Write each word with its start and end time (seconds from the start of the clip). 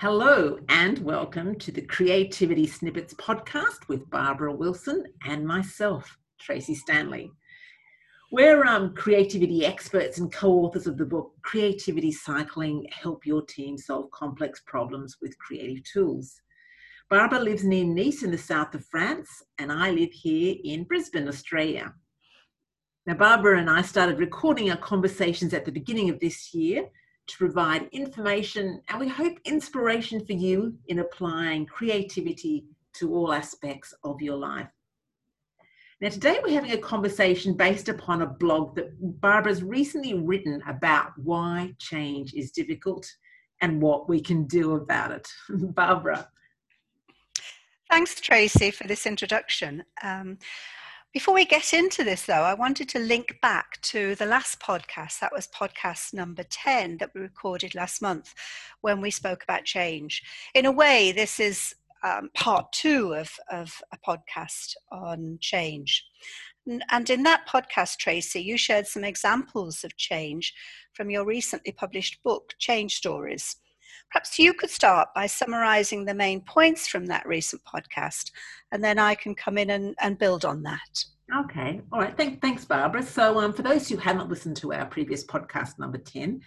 Hello, 0.00 0.58
and 0.70 0.98
welcome 1.00 1.56
to 1.56 1.70
the 1.70 1.82
Creativity 1.82 2.66
Snippets 2.66 3.12
podcast 3.12 3.86
with 3.86 4.08
Barbara 4.08 4.50
Wilson 4.50 5.04
and 5.26 5.46
myself, 5.46 6.16
Tracy 6.40 6.74
Stanley. 6.74 7.30
We're 8.32 8.64
um, 8.64 8.94
creativity 8.94 9.66
experts 9.66 10.16
and 10.16 10.32
co 10.32 10.52
authors 10.52 10.86
of 10.86 10.96
the 10.96 11.04
book 11.04 11.32
Creativity 11.42 12.12
Cycling 12.12 12.86
Help 12.90 13.26
Your 13.26 13.42
Team 13.42 13.76
Solve 13.76 14.10
Complex 14.10 14.62
Problems 14.64 15.18
with 15.20 15.36
Creative 15.36 15.84
Tools. 15.84 16.40
Barbara 17.10 17.40
lives 17.40 17.64
near 17.64 17.84
Nice 17.84 18.22
in 18.22 18.30
the 18.30 18.38
south 18.38 18.74
of 18.74 18.86
France, 18.86 19.28
and 19.58 19.70
I 19.70 19.90
live 19.90 20.12
here 20.12 20.56
in 20.64 20.84
Brisbane, 20.84 21.28
Australia. 21.28 21.92
Now, 23.04 23.16
Barbara 23.16 23.60
and 23.60 23.68
I 23.68 23.82
started 23.82 24.18
recording 24.18 24.70
our 24.70 24.78
conversations 24.78 25.52
at 25.52 25.66
the 25.66 25.72
beginning 25.72 26.08
of 26.08 26.20
this 26.20 26.54
year 26.54 26.88
to 27.30 27.38
provide 27.38 27.88
information 27.92 28.82
and 28.88 28.98
we 28.98 29.08
hope 29.08 29.38
inspiration 29.44 30.24
for 30.24 30.32
you 30.32 30.76
in 30.88 30.98
applying 30.98 31.64
creativity 31.66 32.64
to 32.94 33.14
all 33.14 33.32
aspects 33.32 33.94
of 34.04 34.20
your 34.20 34.36
life. 34.36 34.68
Now, 36.00 36.08
today 36.08 36.40
we're 36.42 36.54
having 36.54 36.72
a 36.72 36.78
conversation 36.78 37.54
based 37.54 37.88
upon 37.88 38.22
a 38.22 38.26
blog 38.26 38.74
that 38.76 38.90
Barbara's 39.20 39.62
recently 39.62 40.14
written 40.14 40.62
about 40.66 41.12
why 41.16 41.74
change 41.78 42.34
is 42.34 42.50
difficult 42.50 43.06
and 43.60 43.82
what 43.82 44.08
we 44.08 44.20
can 44.20 44.46
do 44.46 44.74
about 44.74 45.12
it. 45.12 45.28
Barbara. 45.48 46.28
Thanks, 47.90 48.20
Tracy, 48.20 48.70
for 48.70 48.86
this 48.88 49.06
introduction. 49.06 49.84
Um, 50.02 50.38
before 51.12 51.34
we 51.34 51.44
get 51.44 51.72
into 51.72 52.04
this, 52.04 52.26
though, 52.26 52.42
I 52.42 52.54
wanted 52.54 52.88
to 52.90 53.00
link 53.00 53.38
back 53.42 53.80
to 53.82 54.14
the 54.14 54.26
last 54.26 54.60
podcast. 54.60 55.18
That 55.18 55.32
was 55.32 55.48
podcast 55.48 56.14
number 56.14 56.44
10 56.44 56.98
that 56.98 57.10
we 57.14 57.20
recorded 57.20 57.74
last 57.74 58.00
month 58.00 58.32
when 58.80 59.00
we 59.00 59.10
spoke 59.10 59.42
about 59.42 59.64
change. 59.64 60.22
In 60.54 60.66
a 60.66 60.72
way, 60.72 61.10
this 61.10 61.40
is 61.40 61.74
um, 62.04 62.30
part 62.34 62.72
two 62.72 63.14
of, 63.14 63.32
of 63.50 63.82
a 63.92 63.98
podcast 63.98 64.74
on 64.92 65.38
change. 65.40 66.04
And 66.90 67.10
in 67.10 67.24
that 67.24 67.48
podcast, 67.48 67.96
Tracy, 67.98 68.40
you 68.40 68.56
shared 68.56 68.86
some 68.86 69.02
examples 69.02 69.82
of 69.82 69.96
change 69.96 70.54
from 70.92 71.10
your 71.10 71.24
recently 71.24 71.72
published 71.72 72.22
book, 72.22 72.54
Change 72.60 72.94
Stories. 72.94 73.56
Perhaps 74.10 74.38
you 74.38 74.54
could 74.54 74.70
start 74.70 75.08
by 75.14 75.26
summarizing 75.26 76.04
the 76.04 76.14
main 76.14 76.40
points 76.40 76.88
from 76.88 77.06
that 77.06 77.26
recent 77.26 77.62
podcast, 77.64 78.32
and 78.72 78.82
then 78.82 78.98
I 78.98 79.14
can 79.14 79.34
come 79.34 79.56
in 79.56 79.70
and, 79.70 79.94
and 80.00 80.18
build 80.18 80.44
on 80.44 80.62
that. 80.64 81.04
Okay, 81.44 81.80
all 81.92 82.00
right. 82.00 82.16
Thank, 82.16 82.42
thanks, 82.42 82.64
Barbara. 82.64 83.04
So, 83.04 83.38
um, 83.38 83.52
for 83.52 83.62
those 83.62 83.88
who 83.88 83.96
haven't 83.96 84.28
listened 84.28 84.56
to 84.58 84.72
our 84.72 84.84
previous 84.86 85.24
podcast, 85.24 85.78
number 85.78 85.98
10, 85.98 86.40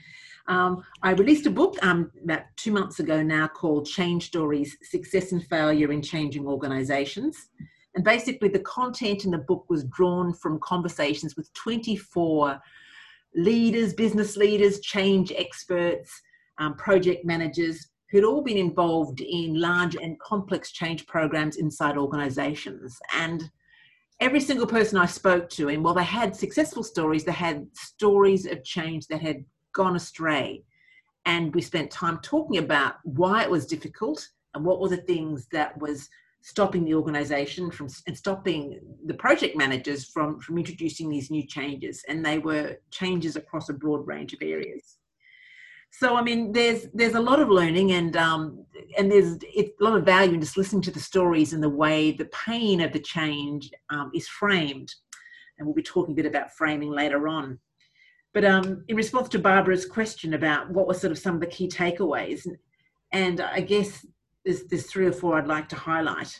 um, 0.47 0.83
I 1.01 1.11
released 1.11 1.45
a 1.45 1.51
book 1.51 1.77
um, 1.81 2.11
about 2.21 2.41
two 2.57 2.73
months 2.73 2.99
ago 2.99 3.23
now 3.23 3.47
called 3.47 3.85
Change 3.85 4.25
Stories 4.25 4.77
Success 4.81 5.31
and 5.31 5.45
Failure 5.47 5.91
in 5.91 6.01
Changing 6.01 6.45
Organizations. 6.45 7.47
And 7.95 8.03
basically, 8.03 8.49
the 8.49 8.59
content 8.59 9.23
in 9.23 9.31
the 9.31 9.37
book 9.37 9.65
was 9.69 9.85
drawn 9.85 10.33
from 10.33 10.59
conversations 10.59 11.37
with 11.37 11.53
24 11.53 12.59
leaders, 13.35 13.93
business 13.93 14.35
leaders, 14.35 14.81
change 14.81 15.31
experts, 15.31 16.21
um, 16.57 16.75
project 16.75 17.25
managers 17.25 17.87
who'd 18.09 18.23
all 18.23 18.43
been 18.43 18.57
involved 18.57 19.21
in 19.21 19.59
large 19.59 19.95
and 19.95 20.19
complex 20.19 20.71
change 20.71 21.07
programs 21.07 21.57
inside 21.57 21.97
organizations. 21.97 22.99
And 23.13 23.49
every 24.19 24.39
single 24.39 24.67
person 24.67 24.99
I 24.99 25.07
spoke 25.07 25.49
to, 25.49 25.69
and 25.69 25.83
while 25.83 25.95
they 25.95 26.03
had 26.03 26.35
successful 26.35 26.83
stories, 26.83 27.23
they 27.23 27.31
had 27.31 27.65
stories 27.73 28.45
of 28.45 28.63
change 28.63 29.07
that 29.07 29.21
had 29.21 29.43
gone 29.73 29.95
astray. 29.95 30.63
And 31.25 31.55
we 31.55 31.61
spent 31.61 31.89
time 31.89 32.19
talking 32.21 32.59
about 32.59 32.95
why 33.03 33.43
it 33.43 33.49
was 33.49 33.65
difficult 33.65 34.27
and 34.53 34.63
what 34.63 34.79
were 34.79 34.89
the 34.89 34.97
things 34.97 35.47
that 35.51 35.75
was 35.79 36.07
stopping 36.43 36.83
the 36.83 36.93
organization 36.93 37.71
from 37.71 37.87
and 38.05 38.17
stopping 38.17 38.79
the 39.05 39.13
project 39.13 39.55
managers 39.55 40.05
from 40.05 40.39
from 40.41 40.57
introducing 40.57 41.09
these 41.09 41.31
new 41.31 41.47
changes 41.47 42.03
and 42.09 42.23
they 42.23 42.37
were 42.37 42.75
changes 42.91 43.37
across 43.37 43.69
a 43.69 43.73
broad 43.73 44.05
range 44.05 44.33
of 44.33 44.41
areas 44.41 44.97
so 45.95 46.15
I 46.15 46.23
mean, 46.23 46.51
there's 46.51 46.87
there's 46.95 47.13
a 47.13 47.19
lot 47.19 47.39
of 47.39 47.49
learning 47.49 47.91
and 47.91 48.17
um, 48.17 48.65
and 48.97 49.11
there's 49.11 49.37
a 49.55 49.71
lot 49.79 49.95
of 49.95 50.03
value 50.03 50.33
in 50.33 50.41
just 50.41 50.57
listening 50.57 50.81
to 50.83 50.91
the 50.91 50.99
stories 50.99 51.53
and 51.53 51.61
the 51.61 51.69
way 51.69 52.11
the 52.11 52.25
pain 52.25 52.81
of 52.81 52.91
the 52.91 52.99
change 52.99 53.69
um, 53.91 54.09
is 54.15 54.27
framed, 54.27 54.91
and 55.57 55.67
we'll 55.67 55.75
be 55.75 55.83
talking 55.83 56.13
a 56.13 56.15
bit 56.15 56.25
about 56.25 56.51
framing 56.51 56.89
later 56.89 57.27
on. 57.27 57.59
But 58.33 58.43
um, 58.43 58.83
in 58.87 58.95
response 58.95 59.29
to 59.29 59.39
Barbara's 59.39 59.85
question 59.85 60.33
about 60.33 60.67
what 60.71 60.87
were 60.87 60.95
sort 60.95 61.11
of 61.11 61.19
some 61.19 61.35
of 61.35 61.41
the 61.41 61.47
key 61.47 61.67
takeaways, 61.67 62.47
and, 63.11 63.39
I 63.39 63.61
guess 63.61 64.03
there's 64.43 64.63
there's 64.63 64.87
three 64.87 65.05
or 65.05 65.13
four 65.13 65.37
I'd 65.37 65.45
like 65.45 65.69
to 65.69 65.75
highlight. 65.75 66.39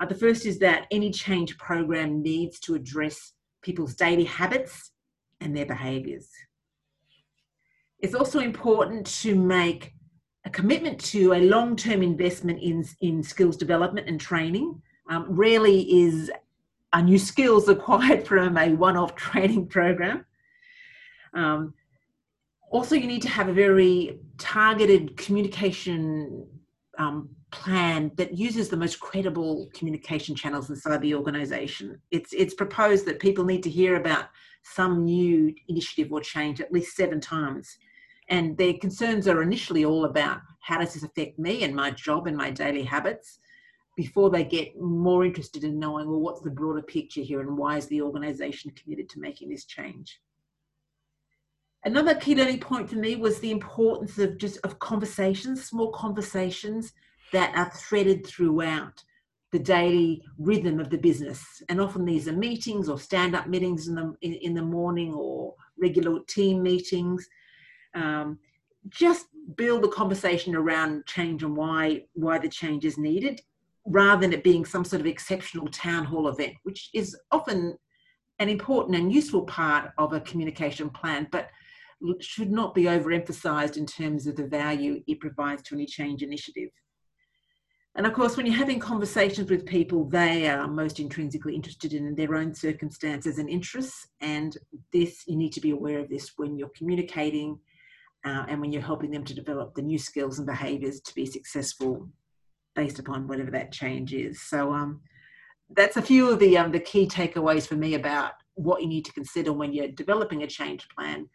Uh, 0.00 0.06
the 0.06 0.14
first 0.14 0.46
is 0.46 0.60
that 0.60 0.86
any 0.92 1.10
change 1.10 1.58
program 1.58 2.22
needs 2.22 2.60
to 2.60 2.76
address 2.76 3.32
people's 3.62 3.96
daily 3.96 4.24
habits 4.24 4.92
and 5.40 5.56
their 5.56 5.66
behaviours 5.66 6.28
it's 8.02 8.14
also 8.14 8.40
important 8.40 9.06
to 9.22 9.34
make 9.34 9.94
a 10.44 10.50
commitment 10.50 10.98
to 10.98 11.34
a 11.34 11.40
long-term 11.40 12.02
investment 12.02 12.60
in, 12.62 12.84
in 13.00 13.22
skills 13.22 13.56
development 13.56 14.08
and 14.08 14.20
training. 14.20 14.80
Um, 15.08 15.26
rarely 15.28 15.82
is 16.02 16.30
a 16.92 17.02
new 17.02 17.18
skills 17.18 17.68
acquired 17.74 18.26
from 18.26 18.56
a 18.56 18.74
one-off 18.74 19.14
training 19.14 19.66
program. 19.66 20.24
Um, 21.34 21.74
also, 22.70 22.94
you 22.94 23.06
need 23.06 23.22
to 23.22 23.28
have 23.28 23.48
a 23.48 23.52
very 23.52 24.20
targeted 24.38 25.16
communication 25.16 26.46
um, 26.98 27.28
plan 27.50 28.12
that 28.14 28.38
uses 28.38 28.68
the 28.68 28.76
most 28.76 29.00
credible 29.00 29.68
communication 29.74 30.36
channels 30.36 30.70
inside 30.70 31.02
the 31.02 31.14
organization. 31.14 32.00
It's, 32.12 32.32
it's 32.32 32.54
proposed 32.54 33.06
that 33.06 33.18
people 33.18 33.44
need 33.44 33.64
to 33.64 33.70
hear 33.70 33.96
about 33.96 34.26
some 34.62 35.04
new 35.04 35.52
initiative 35.68 36.12
or 36.12 36.20
change 36.20 36.60
at 36.60 36.72
least 36.72 36.96
seven 36.96 37.20
times 37.20 37.76
and 38.30 38.56
their 38.56 38.74
concerns 38.74 39.26
are 39.26 39.42
initially 39.42 39.84
all 39.84 40.04
about 40.04 40.40
how 40.60 40.78
does 40.78 40.94
this 40.94 41.02
affect 41.02 41.38
me 41.38 41.64
and 41.64 41.74
my 41.74 41.90
job 41.90 42.26
and 42.26 42.36
my 42.36 42.50
daily 42.50 42.84
habits 42.84 43.40
before 43.96 44.30
they 44.30 44.44
get 44.44 44.80
more 44.80 45.24
interested 45.24 45.64
in 45.64 45.78
knowing 45.78 46.08
well 46.08 46.20
what's 46.20 46.40
the 46.40 46.50
broader 46.50 46.80
picture 46.80 47.20
here 47.20 47.40
and 47.40 47.58
why 47.58 47.76
is 47.76 47.86
the 47.88 48.00
organization 48.00 48.70
committed 48.70 49.08
to 49.10 49.20
making 49.20 49.50
this 49.50 49.64
change? 49.64 50.20
Another 51.84 52.14
key 52.14 52.34
learning 52.34 52.60
point 52.60 52.88
for 52.88 52.96
me 52.96 53.16
was 53.16 53.40
the 53.40 53.50
importance 53.50 54.18
of 54.18 54.38
just 54.38 54.58
of 54.64 54.78
conversations 54.78 55.64
small 55.64 55.90
conversations 55.90 56.92
that 57.32 57.54
are 57.56 57.70
threaded 57.70 58.26
throughout 58.26 59.02
the 59.52 59.58
daily 59.58 60.22
rhythm 60.38 60.78
of 60.78 60.90
the 60.90 60.98
business. 60.98 61.62
And 61.68 61.80
often 61.80 62.04
these 62.04 62.28
are 62.28 62.32
meetings 62.32 62.88
or 62.88 62.98
stand-up 62.98 63.48
meetings 63.48 63.88
in 63.88 63.96
the 63.96 64.14
in, 64.20 64.34
in 64.34 64.54
the 64.54 64.62
morning 64.62 65.12
or 65.14 65.56
regular 65.76 66.20
team 66.28 66.62
meetings 66.62 67.28
um, 67.94 68.38
just 68.88 69.26
build 69.56 69.82
the 69.82 69.88
conversation 69.88 70.54
around 70.54 71.06
change 71.06 71.42
and 71.42 71.56
why 71.56 72.02
why 72.14 72.38
the 72.38 72.48
change 72.48 72.84
is 72.84 72.98
needed 72.98 73.40
rather 73.86 74.20
than 74.20 74.32
it 74.32 74.44
being 74.44 74.64
some 74.64 74.84
sort 74.84 75.00
of 75.00 75.06
exceptional 75.06 75.66
town 75.68 76.04
hall 76.04 76.28
event 76.28 76.54
which 76.62 76.90
is 76.94 77.16
often 77.30 77.76
an 78.38 78.48
important 78.48 78.96
and 78.96 79.12
useful 79.12 79.42
part 79.42 79.90
of 79.98 80.12
a 80.12 80.20
communication 80.20 80.88
plan 80.90 81.26
but 81.30 81.50
should 82.20 82.50
not 82.50 82.74
be 82.74 82.84
overemphasized 82.84 83.76
in 83.76 83.86
terms 83.86 84.26
of 84.26 84.36
the 84.36 84.46
value 84.46 85.02
it 85.06 85.20
provides 85.20 85.62
to 85.62 85.74
any 85.74 85.84
change 85.84 86.22
initiative. 86.22 86.70
And 87.96 88.06
of 88.06 88.14
course 88.14 88.36
when 88.36 88.46
you're 88.46 88.54
having 88.54 88.78
conversations 88.78 89.50
with 89.50 89.66
people 89.66 90.04
they 90.08 90.48
are 90.48 90.66
most 90.66 91.00
intrinsically 91.00 91.54
interested 91.54 91.92
in 91.92 92.14
their 92.14 92.34
own 92.34 92.54
circumstances 92.54 93.38
and 93.38 93.50
interests 93.50 94.06
and 94.20 94.56
this 94.92 95.24
you 95.26 95.36
need 95.36 95.52
to 95.52 95.60
be 95.60 95.72
aware 95.72 95.98
of 95.98 96.08
this 96.08 96.32
when 96.36 96.56
you're 96.56 96.70
communicating 96.70 97.58
uh, 98.24 98.44
and 98.48 98.60
when 98.60 98.72
you're 98.72 98.82
helping 98.82 99.10
them 99.10 99.24
to 99.24 99.34
develop 99.34 99.74
the 99.74 99.82
new 99.82 99.98
skills 99.98 100.38
and 100.38 100.46
behaviors 100.46 101.00
to 101.00 101.14
be 101.14 101.26
successful 101.26 102.08
based 102.74 102.98
upon 102.98 103.26
whatever 103.26 103.50
that 103.50 103.72
change 103.72 104.12
is. 104.12 104.42
So 104.42 104.72
um, 104.72 105.00
that's 105.74 105.96
a 105.96 106.02
few 106.02 106.30
of 106.30 106.38
the 106.38 106.58
um, 106.58 106.72
the 106.72 106.80
key 106.80 107.06
takeaways 107.06 107.66
for 107.66 107.76
me 107.76 107.94
about 107.94 108.32
what 108.54 108.82
you 108.82 108.88
need 108.88 109.04
to 109.06 109.12
consider 109.12 109.52
when 109.52 109.72
you're 109.72 109.88
developing 109.88 110.42
a 110.42 110.46
change 110.46 110.86
plan 110.96 111.28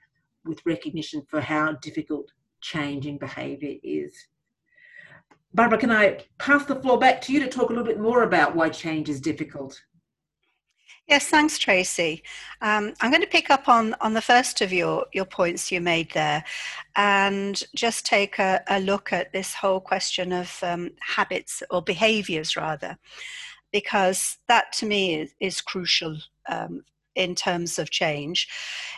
with 0.46 0.66
recognition 0.66 1.24
for 1.30 1.42
how 1.42 1.74
difficult 1.82 2.32
changing 2.62 3.18
behavior 3.18 3.76
is. 3.84 4.14
Barbara, 5.54 5.78
can 5.78 5.92
I 5.92 6.20
pass 6.38 6.66
the 6.66 6.76
floor 6.76 6.98
back 7.00 7.22
to 7.22 7.34
you 7.34 7.40
to 7.40 7.48
talk 7.48 7.70
a 7.70 7.74
little 7.74 7.86
bit 7.86 8.00
more 8.00 8.24
about 8.24 8.56
why 8.56 8.70
change 8.70 9.10
is 9.10 9.22
difficult? 9.22 9.80
Yes, 11.08 11.28
thanks, 11.28 11.60
Tracy. 11.60 12.24
Um, 12.62 12.94
I'm 13.00 13.12
going 13.12 13.22
to 13.22 13.28
pick 13.28 13.52
up 13.52 13.70
on, 13.70 13.96
on 14.02 14.14
the 14.16 14.22
first 14.22 14.62
of 14.62 14.74
your, 14.74 15.06
your 15.14 15.26
points 15.26 15.72
you 15.72 15.80
made 15.80 16.12
there 16.14 16.44
and 16.96 17.62
just 17.76 18.08
take 18.08 18.40
a, 18.40 18.64
a 18.68 18.80
look 18.80 19.14
at 19.14 19.32
this 19.32 19.54
whole 19.54 19.80
question 19.80 20.34
of 20.34 20.58
um, 20.64 20.90
habits 21.02 21.62
or 21.70 21.84
behaviors, 21.84 22.56
rather, 22.56 22.98
because 23.72 24.40
that 24.48 24.74
to 24.74 24.88
me 24.88 25.14
is, 25.14 25.36
is 25.40 25.62
crucial 25.62 26.18
um, 26.50 26.84
in 27.14 27.36
terms 27.36 27.78
of 27.78 27.92
change. 27.92 28.48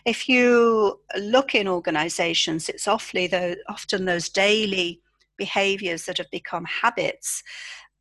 If 0.06 0.30
you 0.30 1.01
look 1.19 1.56
in 1.56 1.68
organizations, 1.68 2.69
it's 2.69 2.88
awfully 2.88 3.27
the, 3.27 3.57
often 3.68 4.06
those 4.06 4.30
daily 4.30 5.01
behaviors 5.36 6.06
that 6.06 6.19
have 6.19 6.31
become 6.31 6.63
habits 6.63 7.44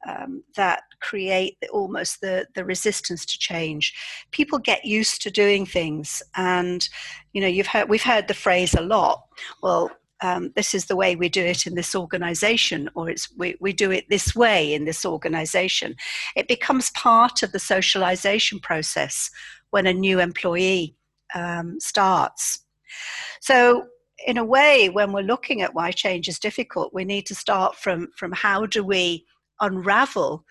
um, 0.06 0.42
that 0.56 0.82
create 1.00 1.56
the, 1.60 1.68
almost 1.68 2.20
the, 2.20 2.46
the 2.54 2.64
resistance 2.64 3.24
to 3.26 3.38
change. 3.38 3.94
People 4.30 4.58
get 4.58 4.84
used 4.84 5.22
to 5.22 5.30
doing 5.30 5.66
things, 5.66 6.22
and 6.36 6.88
you 7.32 7.40
know 7.40 7.46
you've 7.46 7.66
heard 7.66 7.88
we've 7.88 8.02
heard 8.02 8.28
the 8.28 8.34
phrase 8.34 8.74
a 8.74 8.80
lot. 8.80 9.24
Well, 9.62 9.90
um, 10.22 10.52
this 10.56 10.74
is 10.74 10.86
the 10.86 10.96
way 10.96 11.16
we 11.16 11.28
do 11.28 11.44
it 11.44 11.66
in 11.66 11.74
this 11.74 11.94
organization, 11.94 12.88
or 12.94 13.10
it's 13.10 13.28
we, 13.36 13.56
we 13.60 13.72
do 13.72 13.90
it 13.90 14.08
this 14.08 14.34
way 14.34 14.72
in 14.72 14.84
this 14.84 15.04
organization. 15.04 15.96
It 16.34 16.48
becomes 16.48 16.90
part 16.90 17.42
of 17.42 17.52
the 17.52 17.58
socialization 17.58 18.60
process 18.60 19.30
when 19.70 19.86
a 19.86 19.92
new 19.92 20.20
employee 20.20 20.96
um, 21.34 21.78
starts. 21.80 22.60
So 23.40 23.86
in 24.26 24.38
a 24.38 24.44
way, 24.44 24.88
when 24.88 25.12
we're 25.12 25.20
looking 25.20 25.60
at 25.60 25.74
why 25.74 25.90
change 25.92 26.28
is 26.28 26.38
difficult, 26.38 26.94
we 26.94 27.04
need 27.04 27.26
to 27.26 27.34
start 27.34 27.76
from, 27.76 28.08
from 28.16 28.32
how 28.32 28.66
do 28.66 28.82
we 28.82 29.26
unravel 29.60 30.44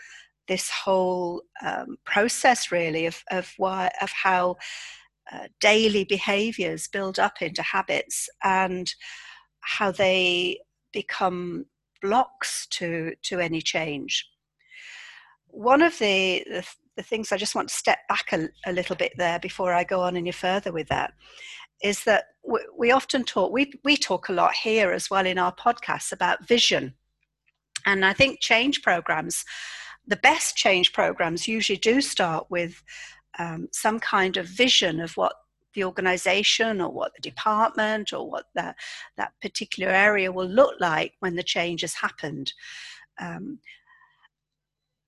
this 0.48 0.70
whole 0.70 1.42
um, 1.64 1.98
process 2.06 2.72
really 2.72 3.06
of, 3.06 3.24
of 3.32 3.52
why 3.58 3.90
of 4.02 4.12
how 4.12 4.56
uh, 5.32 5.48
daily 5.60 6.04
behaviors 6.04 6.88
build 6.88 7.18
up 7.18 7.42
into 7.42 7.62
habits 7.62 8.30
and 8.44 8.94
how 9.62 9.92
they 9.92 10.60
become 10.94 11.66
blocks 12.02 12.68
to 12.68 13.14
to 13.24 13.40
any 13.40 13.62
change. 13.62 14.28
One 15.48 15.82
of 15.82 15.98
the, 16.00 16.44
the, 16.48 16.68
the 16.98 17.04
things 17.04 17.32
i 17.32 17.38
just 17.38 17.56
want 17.56 17.70
to 17.70 17.76
step 17.76 18.00
back 18.10 18.32
a, 18.34 18.48
a, 18.66 18.74
little 18.74 18.96
bit 18.96 19.14
there 19.18 19.40
before 19.40 19.74
i 19.74 19.84
go 19.84 20.02
on 20.02 20.18
any 20.18 20.32
further 20.32 20.72
with 20.72 20.88
that 20.88 21.14
is 21.84 22.04
that 22.04 22.26
we, 22.44 22.60
we 22.78 22.92
often 22.92 23.24
talk 23.24 23.52
we, 23.52 23.72
we 23.84 23.98
talk 23.98 24.30
a 24.30 24.34
lot 24.34 24.54
here 24.54 24.92
as 24.92 25.10
well 25.10 25.26
in 25.26 25.38
our 25.38 25.54
podcasts 25.56 26.12
about 26.12 26.48
vision 26.48 26.94
and 27.86 28.06
I 28.06 28.14
think 28.14 28.40
change 28.40 28.82
programs, 28.82 29.46
the 30.08 30.18
best 30.18 30.56
change 30.56 30.94
programs 30.94 31.48
usually 31.48 31.78
do 31.78 32.02
start 32.02 32.48
with 32.50 32.84
um, 33.40 33.68
some 33.72 34.00
kind 34.00 34.38
of 34.38 34.48
vision 34.48 35.00
of 35.00 35.16
what 35.18 35.34
the 35.74 35.84
organization 35.84 36.82
or 36.82 36.90
what 36.90 37.14
the 37.14 37.22
department 37.22 38.14
or 38.14 38.30
what 38.30 38.46
the, 38.56 38.74
that 39.18 39.34
particular 39.42 39.92
area 39.92 40.32
will 40.32 40.48
look 40.48 40.76
like 40.80 41.14
when 41.20 41.36
the 41.36 41.44
change 41.44 41.82
has 41.82 41.94
happened. 41.94 42.54
Um, 43.20 43.60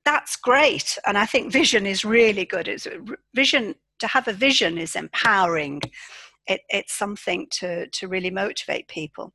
that's 0.05 0.35
great. 0.35 0.97
And 1.05 1.17
I 1.17 1.25
think 1.25 1.51
vision 1.51 1.85
is 1.85 2.05
really 2.05 2.45
good. 2.45 2.67
It's 2.67 2.87
vision 3.33 3.75
to 3.99 4.07
have 4.07 4.27
a 4.27 4.33
vision 4.33 4.77
is 4.77 4.95
empowering. 4.95 5.81
It, 6.47 6.61
it's 6.69 6.93
something 6.93 7.47
to, 7.51 7.87
to 7.87 8.07
really 8.07 8.31
motivate 8.31 8.87
people. 8.87 9.33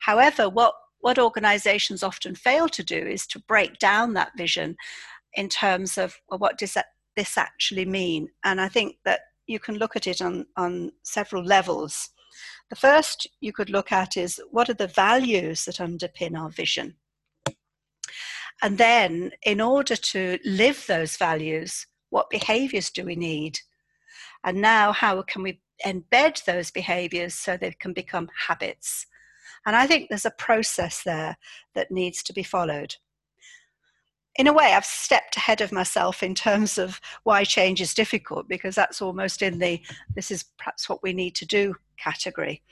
However, 0.00 0.48
what 0.48 0.74
what 1.00 1.18
organizations 1.18 2.02
often 2.02 2.34
fail 2.34 2.68
to 2.68 2.82
do 2.82 2.96
is 2.96 3.26
to 3.28 3.38
break 3.40 3.78
down 3.78 4.14
that 4.14 4.36
vision 4.36 4.76
in 5.34 5.48
terms 5.48 5.98
of 5.98 6.20
well, 6.28 6.38
what 6.38 6.58
does 6.58 6.74
that, 6.74 6.86
this 7.16 7.38
actually 7.38 7.84
mean? 7.84 8.28
And 8.44 8.60
I 8.60 8.68
think 8.68 8.96
that 9.04 9.20
you 9.46 9.58
can 9.58 9.76
look 9.76 9.96
at 9.96 10.06
it 10.06 10.20
on, 10.20 10.46
on 10.56 10.92
several 11.02 11.44
levels. 11.44 12.10
The 12.70 12.76
first 12.76 13.26
you 13.40 13.52
could 13.52 13.70
look 13.70 13.92
at 13.92 14.16
is 14.16 14.40
what 14.50 14.68
are 14.68 14.74
the 14.74 14.86
values 14.86 15.64
that 15.64 15.76
underpin 15.76 16.38
our 16.38 16.50
vision? 16.50 16.96
And 18.60 18.76
then, 18.76 19.30
in 19.42 19.60
order 19.60 19.94
to 19.94 20.38
live 20.44 20.84
those 20.86 21.16
values, 21.16 21.86
what 22.10 22.30
behaviors 22.30 22.90
do 22.90 23.04
we 23.04 23.14
need? 23.14 23.60
And 24.44 24.60
now, 24.60 24.92
how 24.92 25.22
can 25.22 25.42
we 25.42 25.60
embed 25.86 26.44
those 26.44 26.70
behaviors 26.70 27.34
so 27.34 27.56
they 27.56 27.70
can 27.70 27.92
become 27.92 28.28
habits? 28.48 29.06
And 29.68 29.76
I 29.76 29.86
think 29.86 30.08
there's 30.08 30.24
a 30.24 30.30
process 30.30 31.02
there 31.02 31.36
that 31.74 31.90
needs 31.90 32.22
to 32.22 32.32
be 32.32 32.42
followed. 32.42 32.96
In 34.36 34.46
a 34.46 34.52
way, 34.54 34.72
I've 34.72 34.86
stepped 34.86 35.36
ahead 35.36 35.60
of 35.60 35.72
myself 35.72 36.22
in 36.22 36.34
terms 36.34 36.78
of 36.78 37.02
why 37.24 37.44
change 37.44 37.82
is 37.82 37.92
difficult 37.92 38.48
because 38.48 38.74
that's 38.74 39.02
almost 39.02 39.42
in 39.42 39.58
the 39.58 39.82
this 40.14 40.30
is 40.30 40.46
perhaps 40.56 40.88
what 40.88 41.02
we 41.02 41.12
need 41.12 41.34
to 41.34 41.44
do 41.44 41.74
category. 41.98 42.62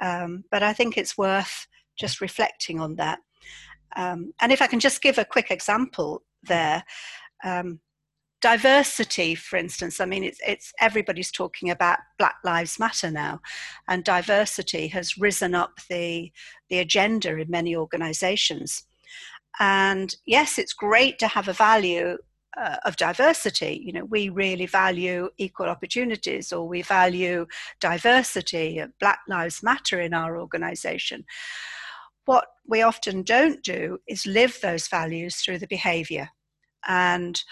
Um, 0.00 0.44
but 0.52 0.62
I 0.62 0.72
think 0.72 0.96
it's 0.96 1.18
worth 1.18 1.66
just 1.98 2.20
reflecting 2.20 2.78
on 2.78 2.94
that. 2.94 3.18
Um, 3.96 4.32
and 4.40 4.52
if 4.52 4.62
I 4.62 4.68
can 4.68 4.78
just 4.78 5.02
give 5.02 5.18
a 5.18 5.24
quick 5.24 5.50
example 5.50 6.22
there, 6.44 6.84
um, 7.42 7.80
diversity, 8.40 9.34
for 9.34 9.56
instance, 9.56 10.00
I 10.00 10.04
mean, 10.04 10.22
it's, 10.22 10.40
it's 10.46 10.72
everybody's 10.80 11.30
talking 11.30 11.70
about 11.70 11.98
Black 12.18 12.36
Lives 12.44 12.78
Matter 12.78 13.10
now, 13.10 13.40
and 13.88 14.04
diversity 14.04 14.88
has 14.88 15.18
risen 15.18 15.54
up 15.54 15.80
the 15.88 16.32
the 16.68 16.78
agenda 16.78 17.36
in 17.36 17.50
many 17.50 17.76
organisations. 17.76 18.84
And 19.58 20.14
yes, 20.26 20.58
it's 20.58 20.74
great 20.74 21.18
to 21.20 21.28
have 21.28 21.48
a 21.48 21.54
value 21.54 22.18
uh, 22.56 22.76
of 22.84 22.96
diversity. 22.96 23.82
You 23.84 23.92
know, 23.92 24.04
we 24.04 24.28
really 24.28 24.66
value 24.66 25.30
equal 25.38 25.68
opportunities, 25.68 26.52
or 26.52 26.68
we 26.68 26.82
value 26.82 27.46
diversity. 27.80 28.82
Black 29.00 29.20
Lives 29.28 29.62
Matter 29.62 30.00
in 30.00 30.12
our 30.12 30.38
organisation. 30.38 31.24
What 32.26 32.46
we 32.66 32.82
often 32.82 33.22
don't 33.22 33.62
do 33.62 33.98
is 34.06 34.26
live 34.26 34.58
those 34.60 34.88
values 34.88 35.36
through 35.36 35.58
the 35.58 35.66
behaviour, 35.68 36.28
and 36.86 37.42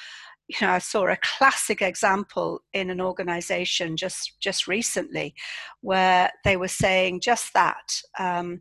you 0.49 0.67
know, 0.67 0.73
I 0.73 0.79
saw 0.79 1.07
a 1.07 1.17
classic 1.17 1.81
example 1.81 2.63
in 2.73 2.91
an 2.91 3.01
organization 3.01 3.97
just 3.97 4.39
just 4.41 4.69
recently, 4.69 5.35
where 5.81 6.31
they 6.45 6.57
were 6.57 6.69
saying 6.69 7.21
just 7.21 7.55
that. 7.55 8.01
Um, 8.19 8.61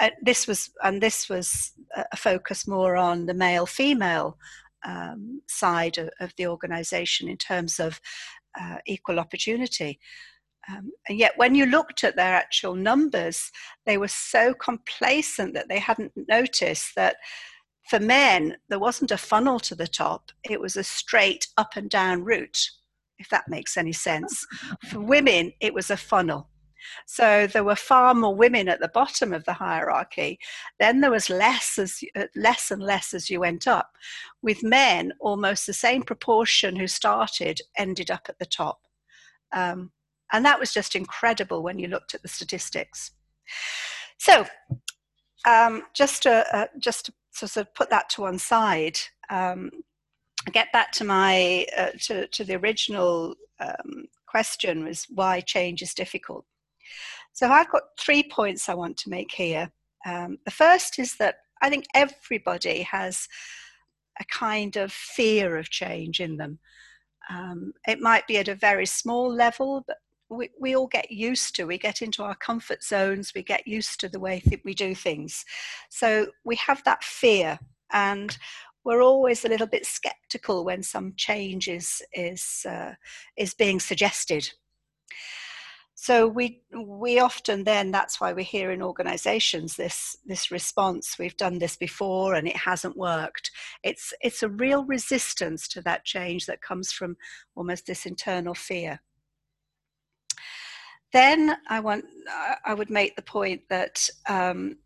uh, 0.00 0.10
this 0.20 0.46
was 0.46 0.70
and 0.82 1.00
this 1.00 1.28
was 1.28 1.72
a 2.10 2.16
focus 2.16 2.66
more 2.66 2.96
on 2.96 3.26
the 3.26 3.34
male 3.34 3.66
female 3.66 4.36
um, 4.84 5.42
side 5.48 5.98
of, 5.98 6.10
of, 6.18 6.32
the 6.36 6.46
organization 6.48 7.28
in 7.28 7.36
terms 7.36 7.78
of 7.78 8.00
uh, 8.60 8.78
equal 8.84 9.20
opportunity. 9.20 10.00
Um, 10.68 10.90
and 11.08 11.18
yet, 11.18 11.32
when 11.36 11.54
you 11.54 11.66
looked 11.66 12.02
at 12.02 12.16
their 12.16 12.34
actual 12.34 12.74
numbers, 12.74 13.50
they 13.86 13.96
were 13.96 14.08
so 14.08 14.54
complacent 14.54 15.54
that 15.54 15.68
they 15.68 15.78
hadn't 15.78 16.12
noticed 16.28 16.94
that 16.96 17.16
for 17.88 18.00
men, 18.00 18.56
there 18.68 18.78
wasn't 18.78 19.10
a 19.10 19.18
funnel 19.18 19.58
to 19.60 19.74
the 19.74 19.86
top, 19.86 20.30
it 20.44 20.60
was 20.60 20.76
a 20.76 20.84
straight 20.84 21.48
up 21.56 21.76
and 21.76 21.90
down 21.90 22.24
route, 22.24 22.70
if 23.18 23.28
that 23.28 23.48
makes 23.48 23.76
any 23.76 23.92
sense. 23.92 24.46
For 24.88 25.00
women, 25.00 25.52
it 25.60 25.74
was 25.74 25.90
a 25.90 25.96
funnel. 25.96 26.48
So 27.06 27.46
there 27.46 27.64
were 27.64 27.76
far 27.76 28.14
more 28.14 28.34
women 28.34 28.68
at 28.68 28.80
the 28.80 28.88
bottom 28.88 29.32
of 29.32 29.44
the 29.44 29.52
hierarchy. 29.52 30.38
Then 30.80 31.00
there 31.00 31.10
was 31.10 31.30
less 31.30 31.78
as 31.78 32.00
uh, 32.16 32.24
less 32.34 32.70
and 32.70 32.82
less 32.82 33.14
as 33.14 33.30
you 33.30 33.40
went 33.40 33.68
up. 33.68 33.92
With 34.42 34.62
men, 34.62 35.12
almost 35.20 35.66
the 35.66 35.72
same 35.72 36.02
proportion 36.02 36.76
who 36.76 36.88
started 36.88 37.60
ended 37.76 38.10
up 38.10 38.26
at 38.28 38.38
the 38.38 38.46
top, 38.46 38.80
um, 39.52 39.92
and 40.32 40.44
that 40.44 40.58
was 40.58 40.72
just 40.72 40.96
incredible 40.96 41.62
when 41.62 41.78
you 41.78 41.88
looked 41.88 42.14
at 42.14 42.22
the 42.22 42.28
statistics. 42.28 43.12
So, 44.18 44.46
um, 45.46 45.82
just 45.94 46.22
to 46.24 46.44
uh, 46.56 46.66
just 46.78 47.06
to 47.06 47.12
sort 47.32 47.56
of 47.66 47.74
put 47.74 47.90
that 47.90 48.08
to 48.10 48.22
one 48.22 48.38
side. 48.38 48.98
Um, 49.30 49.70
get 50.52 50.72
back 50.72 50.92
to 50.92 51.04
my 51.04 51.66
uh, 51.76 51.90
to, 52.02 52.26
to 52.28 52.44
the 52.44 52.56
original 52.56 53.34
um, 53.60 54.06
question 54.26 54.84
was 54.84 55.06
why 55.10 55.40
change 55.40 55.82
is 55.82 55.94
difficult. 55.94 56.44
So 57.32 57.48
I've 57.48 57.70
got 57.70 57.82
three 57.98 58.22
points 58.22 58.68
I 58.68 58.74
want 58.74 58.96
to 58.98 59.10
make 59.10 59.32
here. 59.32 59.70
Um, 60.04 60.38
the 60.44 60.50
first 60.50 60.98
is 60.98 61.16
that 61.16 61.36
I 61.62 61.70
think 61.70 61.86
everybody 61.94 62.82
has 62.82 63.28
a 64.20 64.24
kind 64.24 64.76
of 64.76 64.92
fear 64.92 65.56
of 65.56 65.70
change 65.70 66.20
in 66.20 66.36
them. 66.36 66.58
Um, 67.30 67.72
it 67.86 68.00
might 68.00 68.26
be 68.26 68.38
at 68.38 68.48
a 68.48 68.54
very 68.54 68.84
small 68.84 69.32
level, 69.32 69.84
but 69.86 69.98
we, 70.32 70.50
we 70.60 70.74
all 70.74 70.86
get 70.86 71.10
used 71.10 71.54
to 71.56 71.64
we 71.64 71.78
get 71.78 72.02
into 72.02 72.22
our 72.22 72.34
comfort 72.34 72.82
zones 72.82 73.32
we 73.34 73.42
get 73.42 73.66
used 73.66 74.00
to 74.00 74.08
the 74.08 74.20
way 74.20 74.40
th- 74.40 74.62
we 74.64 74.74
do 74.74 74.94
things. 74.94 75.44
So 75.90 76.28
we 76.44 76.56
have 76.56 76.82
that 76.84 77.04
fear 77.04 77.58
and 77.92 78.36
we're 78.84 79.02
always 79.02 79.44
a 79.44 79.48
little 79.48 79.66
bit 79.66 79.86
skeptical 79.86 80.64
when 80.64 80.82
some 80.82 81.14
change 81.16 81.68
is 81.68 82.02
is 82.12 82.66
uh, 82.68 82.94
is 83.36 83.54
being 83.54 83.80
suggested. 83.80 84.50
So 85.94 86.26
we 86.26 86.62
we 86.72 87.20
often 87.20 87.62
then 87.62 87.92
that's 87.92 88.20
why 88.20 88.32
we 88.32 88.42
hear 88.42 88.72
in 88.72 88.82
organizations 88.82 89.76
this 89.76 90.16
this 90.26 90.50
response 90.50 91.16
we've 91.16 91.36
done 91.36 91.58
this 91.58 91.76
before 91.76 92.34
and 92.34 92.48
it 92.48 92.56
hasn't 92.56 92.96
worked. 92.96 93.52
It's 93.84 94.12
it's 94.20 94.42
a 94.42 94.48
real 94.48 94.84
resistance 94.84 95.68
to 95.68 95.82
that 95.82 96.04
change 96.04 96.46
that 96.46 96.60
comes 96.60 96.90
from 96.90 97.16
almost 97.54 97.86
this 97.86 98.04
internal 98.04 98.54
fear 98.54 99.00
then 101.12 101.56
I 101.68 101.80
want 101.80 102.04
I 102.64 102.74
would 102.74 102.90
make 102.90 103.16
the 103.16 103.22
point 103.22 103.62
that 103.68 104.08
um, 104.28 104.78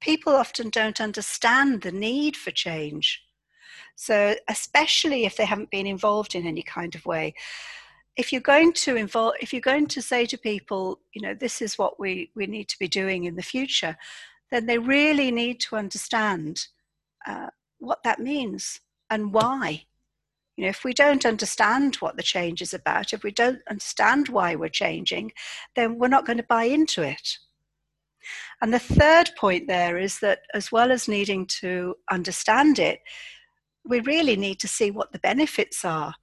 people 0.00 0.34
often 0.34 0.70
don't 0.70 1.00
understand 1.00 1.82
the 1.82 1.92
need 1.92 2.36
for 2.36 2.50
change. 2.50 3.22
So 3.94 4.34
especially 4.48 5.24
if 5.24 5.36
they 5.36 5.46
haven't 5.46 5.70
been 5.70 5.86
involved 5.86 6.34
in 6.34 6.46
any 6.46 6.62
kind 6.62 6.94
of 6.94 7.06
way, 7.06 7.34
if 8.16 8.32
you're 8.32 8.40
going 8.40 8.72
to 8.72 8.96
involve, 8.96 9.34
if 9.40 9.52
you're 9.52 9.60
going 9.60 9.86
to 9.88 10.02
say 10.02 10.26
to 10.26 10.38
people, 10.38 11.00
you 11.12 11.22
know, 11.22 11.34
this 11.34 11.60
is 11.60 11.78
what 11.78 12.00
we 12.00 12.30
we 12.34 12.46
need 12.46 12.68
to 12.68 12.78
be 12.78 12.88
doing 12.88 13.24
in 13.24 13.36
the 13.36 13.42
future, 13.42 13.96
then 14.50 14.66
they 14.66 14.78
really 14.78 15.30
need 15.30 15.60
to 15.60 15.76
understand 15.76 16.66
uh, 17.26 17.48
what 17.78 18.02
that 18.04 18.20
means 18.20 18.80
and 19.10 19.32
why. 19.32 19.84
You 20.56 20.64
know, 20.64 20.70
if 20.70 20.84
we 20.84 20.94
don't 20.94 21.26
understand 21.26 21.96
what 21.96 22.16
the 22.16 22.22
change 22.22 22.62
is 22.62 22.72
about, 22.72 23.12
if 23.12 23.22
we 23.22 23.30
don't 23.30 23.60
understand 23.68 24.28
why 24.28 24.54
we're 24.54 24.68
changing, 24.68 25.32
then 25.74 25.98
we're 25.98 26.08
not 26.08 26.24
going 26.26 26.38
to 26.38 26.46
buy 26.48 26.64
into 26.64 27.02
it. 27.02 27.38
And 28.62 28.72
the 28.72 28.78
third 28.78 29.30
point 29.38 29.68
there 29.68 29.98
is 29.98 30.18
that 30.20 30.40
as 30.54 30.72
well 30.72 30.90
as 30.90 31.08
needing 31.08 31.46
to 31.60 31.94
understand 32.10 32.78
it, 32.78 33.00
we 33.84 34.00
really 34.00 34.36
need 34.36 34.58
to 34.60 34.68
see 34.68 34.90
what 34.90 35.12
the 35.12 35.18
benefits 35.18 35.84
are. 35.84 36.14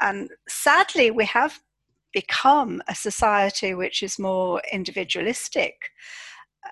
And 0.00 0.30
sadly, 0.48 1.10
we 1.10 1.24
have 1.24 1.58
become 2.12 2.82
a 2.86 2.94
society 2.94 3.74
which 3.74 4.02
is 4.02 4.18
more 4.18 4.62
individualistic. 4.72 5.74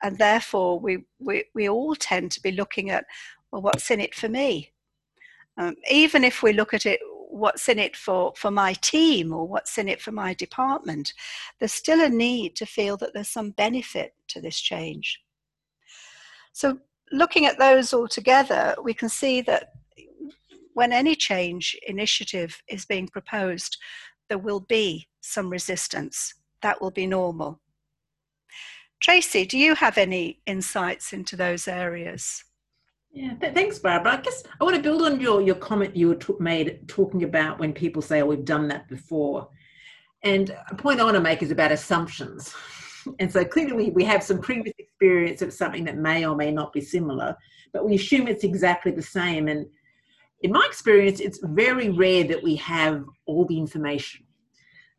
And 0.03 0.19
therefore, 0.19 0.79
we, 0.79 1.05
we, 1.19 1.45
we 1.55 1.69
all 1.69 1.95
tend 1.95 2.33
to 2.33 2.43
be 2.43 2.53
looking 2.53 2.91
at, 2.91 3.05
well, 3.51 3.63
what's 3.63 3.91
in 3.91 4.01
it 4.01 4.15
for 4.15 4.29
me? 4.29 4.73
Um, 5.59 5.77
even 5.91 6.25
if 6.25 6.43
we 6.43 6.53
look 6.53 6.75
at 6.75 6.87
it, 6.87 7.01
what's 7.29 7.69
in 7.69 7.79
it 7.79 7.97
for, 7.97 8.33
for 8.37 8.51
my 8.51 8.73
team 8.75 9.33
or 9.33 9.47
what's 9.47 9.79
in 9.79 9.89
it 9.89 10.01
for 10.01 10.13
my 10.13 10.35
department, 10.35 11.13
there's 11.59 11.73
still 11.73 12.01
a 12.01 12.09
need 12.09 12.57
to 12.57 12.67
feel 12.67 12.97
that 12.99 13.13
there's 13.15 13.29
some 13.29 13.51
benefit 13.51 14.15
to 14.29 14.41
this 14.41 14.61
change. 14.61 15.23
So, 16.53 16.79
looking 17.13 17.47
at 17.47 17.59
those 17.59 17.93
all 17.93 18.09
together, 18.09 18.75
we 18.83 18.95
can 18.95 19.09
see 19.09 19.41
that 19.43 19.73
when 20.75 20.93
any 20.93 21.15
change 21.15 21.79
initiative 21.87 22.63
is 22.69 22.85
being 22.85 23.09
proposed, 23.09 23.77
there 24.29 24.39
will 24.39 24.61
be 24.61 25.09
some 25.21 25.51
resistance. 25.51 26.35
That 26.63 26.81
will 26.81 26.91
be 26.91 27.07
normal. 27.07 27.61
Tracy, 29.01 29.45
do 29.47 29.59
you 29.59 29.75
have 29.75 29.99
any 29.99 30.41
insights 30.47 31.13
into 31.13 31.37
those 31.37 31.69
areas? 31.69 32.45
Yeah, 33.17 33.33
thanks, 33.41 33.79
Barbara. 33.79 34.13
I 34.13 34.17
guess 34.21 34.43
I 34.61 34.65
want 34.65 34.77
to 34.77 34.83
build 34.83 35.01
on 35.01 35.19
your, 35.19 35.41
your 35.41 35.55
comment 35.55 35.97
you 35.97 36.19
made 36.39 36.87
talking 36.87 37.23
about 37.23 37.59
when 37.59 37.73
people 37.73 38.03
say, 38.03 38.21
oh, 38.21 38.27
we've 38.27 38.45
done 38.45 38.69
that 38.69 38.89
before. 38.89 39.49
And 40.23 40.55
a 40.71 40.75
point 40.75 41.01
I 41.01 41.05
want 41.05 41.15
to 41.15 41.23
make 41.23 41.43
is 41.43 41.51
about 41.51 41.73
assumptions. 41.73 42.55
And 43.21 43.33
so 43.33 43.45
clearly 43.45 43.73
we, 43.73 43.91
we 43.91 44.03
have 44.03 44.21
some 44.21 44.41
previous 44.41 44.75
experience 44.81 45.41
of 45.41 45.53
something 45.53 45.85
that 45.85 45.97
may 45.97 46.27
or 46.27 46.35
may 46.35 46.51
not 46.51 46.73
be 46.73 46.81
similar, 46.81 47.37
but 47.73 47.87
we 47.87 47.95
assume 47.95 48.27
it's 48.27 48.43
exactly 48.43 48.91
the 48.91 49.01
same. 49.01 49.47
And 49.47 49.65
in 50.41 50.51
my 50.51 50.67
experience, 50.67 51.21
it's 51.21 51.39
very 51.45 51.91
rare 51.91 52.25
that 52.25 52.43
we 52.43 52.57
have 52.57 53.05
all 53.27 53.45
the 53.45 53.57
information. 53.57 54.27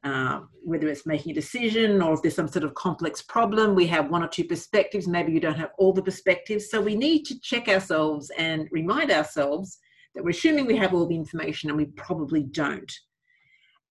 Uh, 0.05 0.43
whether 0.67 0.89
it's 0.89 1.05
making 1.05 1.31
a 1.31 1.35
decision 1.35 2.01
or 2.01 2.13
if 2.13 2.21
there's 2.21 2.35
some 2.35 2.47
sort 2.47 2.65
of 2.65 2.73
complex 2.73 3.21
problem, 3.21 3.73
we 3.73 3.87
have 3.87 4.09
one 4.09 4.21
or 4.21 4.27
two 4.27 4.43
perspectives. 4.43 5.07
Maybe 5.07 5.31
you 5.31 5.39
don't 5.39 5.57
have 5.57 5.71
all 5.77 5.93
the 5.93 6.03
perspectives. 6.03 6.69
So 6.69 6.81
we 6.81 6.93
need 6.93 7.23
to 7.27 7.39
check 7.39 7.69
ourselves 7.69 8.29
and 8.37 8.67
remind 8.69 9.09
ourselves 9.09 9.77
that 10.13 10.25
we're 10.25 10.31
assuming 10.31 10.65
we 10.65 10.75
have 10.75 10.93
all 10.93 11.07
the 11.07 11.15
information 11.15 11.69
and 11.69 11.77
we 11.77 11.85
probably 11.85 12.43
don't. 12.43 12.91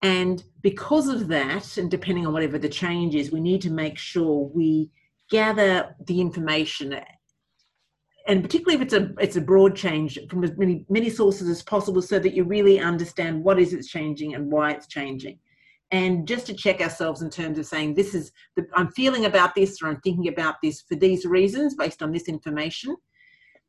And 0.02 0.44
because 0.60 1.08
of 1.08 1.28
that, 1.28 1.78
and 1.78 1.90
depending 1.90 2.26
on 2.26 2.34
whatever 2.34 2.58
the 2.58 2.68
change 2.68 3.14
is, 3.14 3.32
we 3.32 3.40
need 3.40 3.62
to 3.62 3.70
make 3.70 3.96
sure 3.96 4.50
we 4.54 4.90
gather 5.30 5.96
the 6.04 6.20
information 6.20 7.00
and 8.28 8.42
particularly 8.42 8.76
if 8.76 8.82
it's 8.82 8.94
a 8.94 9.12
it's 9.18 9.36
a 9.36 9.40
broad 9.40 9.74
change 9.74 10.18
from 10.28 10.44
as 10.44 10.56
many 10.56 10.84
many 10.88 11.10
sources 11.10 11.48
as 11.48 11.62
possible 11.62 12.00
so 12.00 12.18
that 12.18 12.34
you 12.34 12.44
really 12.44 12.78
understand 12.78 13.42
what 13.42 13.58
is 13.58 13.72
it's 13.72 13.88
changing 13.88 14.34
and 14.34 14.50
why 14.50 14.70
it's 14.70 14.86
changing 14.86 15.38
and 15.92 16.26
just 16.26 16.46
to 16.46 16.54
check 16.54 16.80
ourselves 16.80 17.22
in 17.22 17.30
terms 17.30 17.58
of 17.58 17.66
saying 17.66 17.94
this 17.94 18.14
is 18.14 18.32
the, 18.56 18.66
i'm 18.74 18.90
feeling 18.90 19.26
about 19.26 19.54
this 19.54 19.80
or 19.80 19.88
i'm 19.88 20.00
thinking 20.00 20.28
about 20.28 20.56
this 20.62 20.82
for 20.82 20.96
these 20.96 21.24
reasons 21.24 21.74
based 21.74 22.02
on 22.02 22.12
this 22.12 22.28
information. 22.28 22.96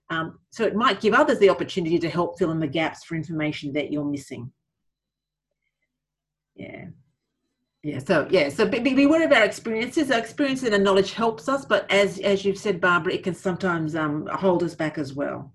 Um, 0.10 0.40
so 0.52 0.64
it 0.64 0.76
might 0.76 1.02
give 1.02 1.14
others 1.14 1.40
the 1.40 1.50
opportunity 1.50 2.00
to 2.00 2.10
help 2.10 2.40
fill 2.40 2.52
in 2.52 2.60
the 2.60 2.68
gaps 2.68 3.04
for 3.04 3.16
information 3.16 3.74
that 3.74 3.92
you're 3.92 4.06
missing. 4.06 4.52
Yeah. 6.56 6.86
Yeah 7.84 8.00
so 8.00 8.28
yeah 8.30 8.50
so 8.50 8.68
be, 8.68 8.80
be 8.80 9.04
aware 9.04 9.26
of 9.26 9.32
our 9.32 9.44
experiences. 9.44 10.10
Our 10.10 10.20
experiences 10.20 10.66
and 10.66 10.76
our 10.76 10.80
knowledge 10.80 11.14
helps 11.14 11.48
us 11.48 11.66
but 11.66 11.90
as 11.92 12.20
as 12.20 12.44
you've 12.44 12.58
said 12.58 12.82
barbara 12.82 13.14
it 13.14 13.24
can 13.24 13.36
sometimes 13.36 13.96
um, 13.96 14.28
hold 14.28 14.64
us 14.64 14.76
back 14.76 14.98
as 14.98 15.14
well. 15.14 15.54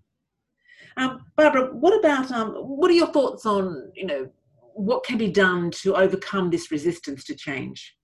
Um, 0.96 1.24
barbara 1.36 1.74
what 1.74 1.98
about 1.98 2.30
um, 2.30 2.52
what 2.52 2.90
are 2.90 2.94
your 2.94 3.12
thoughts 3.12 3.46
on 3.46 3.90
you 3.94 4.06
know 4.06 4.30
what 4.74 5.04
can 5.04 5.18
be 5.18 5.30
done 5.30 5.70
to 5.82 5.94
overcome 5.96 6.50
this 6.50 6.70
resistance 6.70 7.24
to 7.24 7.34
change? 7.34 7.96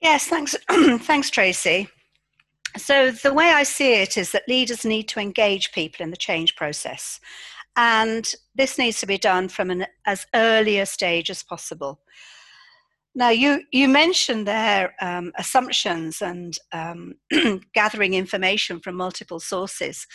Yes, 0.00 0.26
thanks, 0.26 0.56
thanks, 0.68 1.30
Tracy. 1.30 1.88
So, 2.76 3.10
the 3.10 3.34
way 3.34 3.50
I 3.50 3.64
see 3.64 3.94
it 3.94 4.16
is 4.16 4.32
that 4.32 4.48
leaders 4.48 4.84
need 4.84 5.08
to 5.08 5.20
engage 5.20 5.72
people 5.72 6.02
in 6.02 6.10
the 6.10 6.16
change 6.16 6.56
process. 6.56 7.20
And 7.76 8.34
this 8.54 8.78
needs 8.78 9.00
to 9.00 9.06
be 9.06 9.18
done 9.18 9.48
from 9.48 9.70
an 9.70 9.86
as 10.06 10.26
early 10.34 10.78
a 10.78 10.86
stage 10.86 11.30
as 11.30 11.42
possible. 11.42 12.00
Now, 13.14 13.28
you, 13.28 13.62
you 13.72 13.88
mentioned 13.88 14.46
their 14.46 14.94
um, 15.02 15.32
assumptions 15.36 16.22
and 16.22 16.56
um, 16.72 17.14
gathering 17.74 18.14
information 18.14 18.80
from 18.80 18.94
multiple 18.94 19.38
sources. 19.38 20.06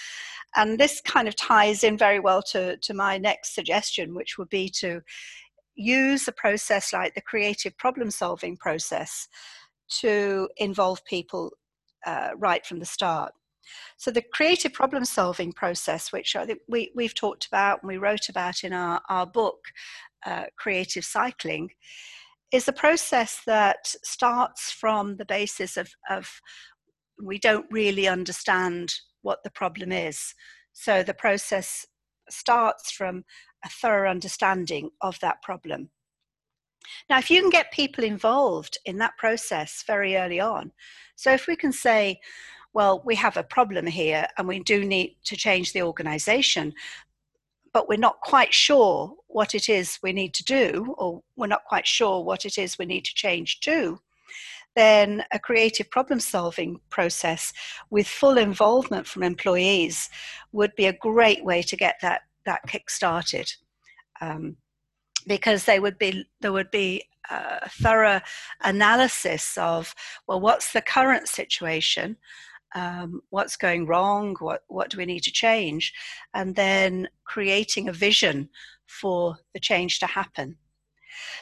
And 0.57 0.79
this 0.79 0.99
kind 1.01 1.27
of 1.27 1.35
ties 1.35 1.83
in 1.83 1.97
very 1.97 2.19
well 2.19 2.41
to, 2.51 2.77
to 2.77 2.93
my 2.93 3.17
next 3.17 3.53
suggestion, 3.53 4.15
which 4.15 4.37
would 4.37 4.49
be 4.49 4.69
to 4.79 5.01
use 5.75 6.27
a 6.27 6.31
process 6.31 6.91
like 6.91 7.13
the 7.13 7.21
creative 7.21 7.77
problem 7.77 8.09
solving 8.09 8.57
process 8.57 9.27
to 9.99 10.49
involve 10.57 11.05
people 11.05 11.51
uh, 12.05 12.31
right 12.35 12.65
from 12.65 12.79
the 12.79 12.85
start. 12.85 13.31
So, 13.97 14.11
the 14.11 14.23
creative 14.33 14.73
problem 14.73 15.05
solving 15.05 15.53
process, 15.53 16.11
which 16.11 16.35
I 16.35 16.45
think 16.45 16.59
we, 16.67 16.91
we've 16.95 17.13
talked 17.13 17.45
about 17.45 17.83
and 17.83 17.87
we 17.87 17.97
wrote 17.97 18.29
about 18.29 18.63
in 18.63 18.73
our, 18.73 19.01
our 19.09 19.25
book, 19.25 19.59
uh, 20.25 20.45
Creative 20.57 21.03
Cycling, 21.03 21.69
is 22.51 22.67
a 22.67 22.73
process 22.73 23.41
that 23.45 23.93
starts 24.03 24.71
from 24.71 25.17
the 25.17 25.25
basis 25.25 25.77
of, 25.77 25.91
of 26.09 26.41
we 27.21 27.37
don't 27.37 27.65
really 27.71 28.07
understand 28.07 28.93
what 29.27 29.43
the 29.43 29.51
problem 29.51 29.91
is. 29.91 30.33
So 30.71 31.03
the 31.03 31.13
process 31.13 31.85
starts 32.29 32.89
from 32.91 33.25
a 33.65 33.69
thorough 33.69 34.09
understanding 34.09 34.89
of 35.01 35.19
that 35.19 35.41
problem. 35.41 35.89
Now, 37.09 37.17
if 37.17 37.29
you 37.29 37.41
can 37.41 37.49
get 37.49 37.73
people 37.73 38.05
involved 38.05 38.77
in 38.85 38.97
that 38.99 39.17
process 39.17 39.83
very 39.85 40.15
early 40.15 40.39
on, 40.39 40.71
so 41.17 41.33
if 41.33 41.45
we 41.45 41.57
can 41.57 41.73
say, 41.73 42.21
well, 42.73 43.03
we 43.05 43.15
have 43.15 43.35
a 43.35 43.43
problem 43.43 43.85
here 43.85 44.27
and 44.37 44.47
we 44.47 44.59
do 44.59 44.85
need 44.85 45.17
to 45.25 45.35
change 45.35 45.73
the 45.73 45.81
organization, 45.81 46.73
but 47.73 47.89
we're 47.89 47.97
not 47.97 48.21
quite 48.21 48.53
sure 48.53 49.13
what 49.27 49.53
it 49.53 49.67
is 49.67 49.99
we 50.01 50.13
need 50.13 50.33
to 50.35 50.43
do, 50.45 50.95
or 50.97 51.21
we're 51.35 51.47
not 51.47 51.65
quite 51.65 51.85
sure 51.85 52.23
what 52.23 52.45
it 52.45 52.57
is 52.57 52.77
we 52.77 52.85
need 52.85 53.03
to 53.03 53.13
change 53.13 53.59
to, 53.59 53.99
then 54.77 55.23
a 55.31 55.39
creative 55.39 55.89
problem 55.89 56.19
solving 56.19 56.79
process 56.89 57.51
with 57.89 58.07
full 58.07 58.37
involvement 58.37 59.07
from 59.07 59.23
employees 59.23 60.07
would 60.51 60.73
be 60.75 60.85
a 60.85 60.93
great 60.93 61.43
way 61.43 61.63
to 61.63 61.75
get 61.75 61.95
that, 62.03 62.21
that 62.45 62.61
kick 62.67 62.89
started. 62.89 63.51
Um, 64.21 64.57
because 65.25 65.65
they 65.65 65.79
would 65.79 65.97
be, 65.97 66.25
there 66.41 66.53
would 66.53 66.69
be 66.69 67.03
a 67.31 67.67
thorough 67.69 68.21
analysis 68.63 69.57
of, 69.57 69.95
well, 70.27 70.39
what's 70.39 70.71
the 70.71 70.81
current 70.81 71.27
situation? 71.27 72.15
Um, 72.75 73.21
what's 73.31 73.57
going 73.57 73.87
wrong? 73.87 74.35
What, 74.39 74.61
what 74.67 74.89
do 74.91 74.97
we 74.99 75.07
need 75.07 75.23
to 75.23 75.31
change? 75.31 75.91
And 76.35 76.55
then 76.55 77.09
creating 77.25 77.89
a 77.89 77.93
vision 77.93 78.49
for 78.85 79.37
the 79.55 79.59
change 79.59 79.97
to 79.99 80.05
happen. 80.05 80.57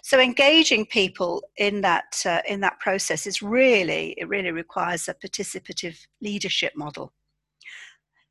So 0.03 0.19
engaging 0.19 0.85
people 0.85 1.43
in 1.57 1.81
that 1.81 2.21
uh, 2.25 2.41
in 2.47 2.61
that 2.61 2.79
process 2.79 3.25
is 3.25 3.41
really 3.41 4.13
it 4.17 4.27
really 4.27 4.51
requires 4.51 5.07
a 5.07 5.13
participative 5.13 5.97
leadership 6.21 6.73
model. 6.75 7.13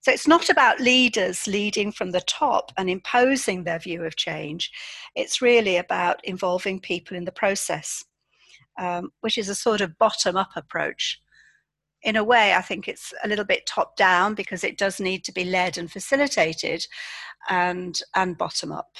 So 0.04 0.12
it's 0.12 0.28
not 0.28 0.50
about 0.50 0.80
leaders 0.80 1.46
leading 1.46 1.90
from 1.90 2.10
the 2.10 2.20
top 2.20 2.72
and 2.76 2.90
imposing 2.90 3.64
their 3.64 3.78
view 3.78 4.04
of 4.04 4.16
change. 4.16 4.70
It's 5.14 5.40
really 5.40 5.78
about 5.78 6.22
involving 6.24 6.78
people 6.78 7.16
in 7.16 7.24
the 7.24 7.32
process, 7.32 8.04
um, 8.78 9.12
which 9.22 9.38
is 9.38 9.48
a 9.48 9.54
sort 9.54 9.80
of 9.80 9.96
bottom 9.96 10.36
up 10.36 10.50
approach. 10.56 11.22
In 12.02 12.16
a 12.16 12.24
way, 12.24 12.52
I 12.52 12.60
think 12.60 12.86
it's 12.86 13.14
a 13.24 13.28
little 13.28 13.46
bit 13.46 13.64
top 13.64 13.96
down 13.96 14.34
because 14.34 14.62
it 14.62 14.76
does 14.76 15.00
need 15.00 15.24
to 15.24 15.32
be 15.32 15.44
led 15.44 15.78
and 15.78 15.90
facilitated 15.90 16.86
and, 17.48 17.98
and 18.14 18.36
bottom 18.36 18.72
up 18.72 18.90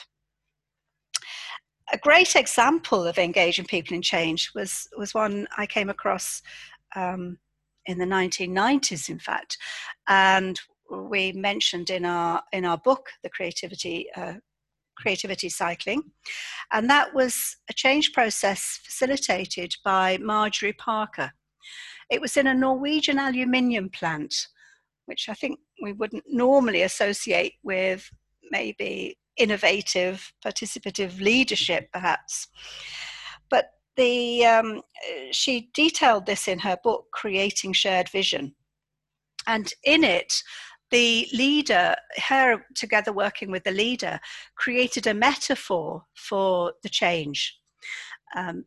a 1.95 1.99
great 1.99 2.35
example 2.35 3.07
of 3.07 3.19
engaging 3.19 3.65
people 3.67 3.95
in 3.95 4.03
change 4.03 4.51
was 4.53 4.89
was 4.99 5.15
one 5.15 5.47
I 5.57 5.65
came 5.65 5.89
across 5.89 6.43
um, 6.97 7.39
in 7.87 7.99
the 7.99 8.05
1990s, 8.05 9.09
in 9.09 9.21
fact, 9.21 9.57
and 10.09 10.61
we 10.91 11.33
mentioned 11.33 11.91
in 11.91 12.05
our 12.05 12.43
in 12.53 12.65
our 12.65 12.79
book 12.79 13.11
the 13.23 13.31
creativity 13.31 14.09
uh, 14.17 14.35
creativity 14.97 15.49
cycling, 15.49 16.03
and 16.73 16.91
that 16.91 17.15
was 17.15 17.57
a 17.71 17.73
change 17.73 18.13
process 18.13 18.81
facilitated 18.83 19.73
by 19.85 20.19
Marjorie 20.19 20.73
Parker. 20.73 21.31
it 22.11 22.21
was 22.21 22.37
in 22.37 22.49
a 22.49 22.55
Norwegian 22.55 23.19
aluminium 23.21 23.89
plant, 23.89 24.49
which 25.07 25.29
I 25.29 25.35
think 25.35 25.61
we 25.81 25.93
wouldn't 25.93 26.25
normally 26.27 26.83
associate 26.83 27.55
with 27.63 28.11
maybe 28.51 29.17
innovative, 29.37 30.33
participative 30.45 31.21
leadership, 31.21 31.89
perhaps. 31.93 32.49
But 33.51 33.71
the 33.97 34.45
um, 34.47 34.83
she 35.31 35.71
detailed 35.75 36.27
this 36.27 36.49
in 36.49 36.59
her 36.61 36.77
book, 36.83 37.07
Creating 37.13 37.73
Shared 37.73 38.09
Vision, 38.09 38.55
and 39.47 39.73
in 39.85 40.05
it, 40.05 40.43
the 40.91 41.29
leader, 41.33 41.95
her 42.29 42.65
together 42.75 43.13
working 43.13 43.51
with 43.51 43.65
the 43.65 43.73
leader, 43.73 44.21
created 44.57 45.07
a 45.07 45.15
metaphor 45.15 46.05
for 46.15 46.73
the 46.83 46.89
change. 46.89 47.57
Um, 48.37 48.65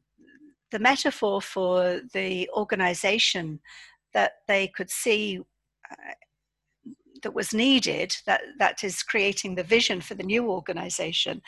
the 0.72 0.80
metaphor 0.80 1.42
for 1.42 2.02
the 2.14 2.50
organization 2.56 3.60
that 4.14 4.34
they 4.48 4.68
could 4.68 4.90
see 4.90 5.40
uh, 5.90 6.14
that 7.28 7.36
was 7.36 7.54
needed, 7.54 8.16
that, 8.26 8.40
that 8.58 8.86
is 8.86 9.04
creating 9.04 9.54
the 9.54 9.64
vision 9.64 10.00
for 10.00 10.16
the 10.16 10.24
new 10.24 10.50
organization, 10.50 11.42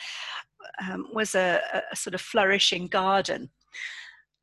um, 0.86 1.06
was 1.14 1.34
a, 1.34 1.58
a 1.90 1.96
sort 1.96 2.12
of 2.12 2.20
flourishing 2.20 2.86
garden. 2.86 3.48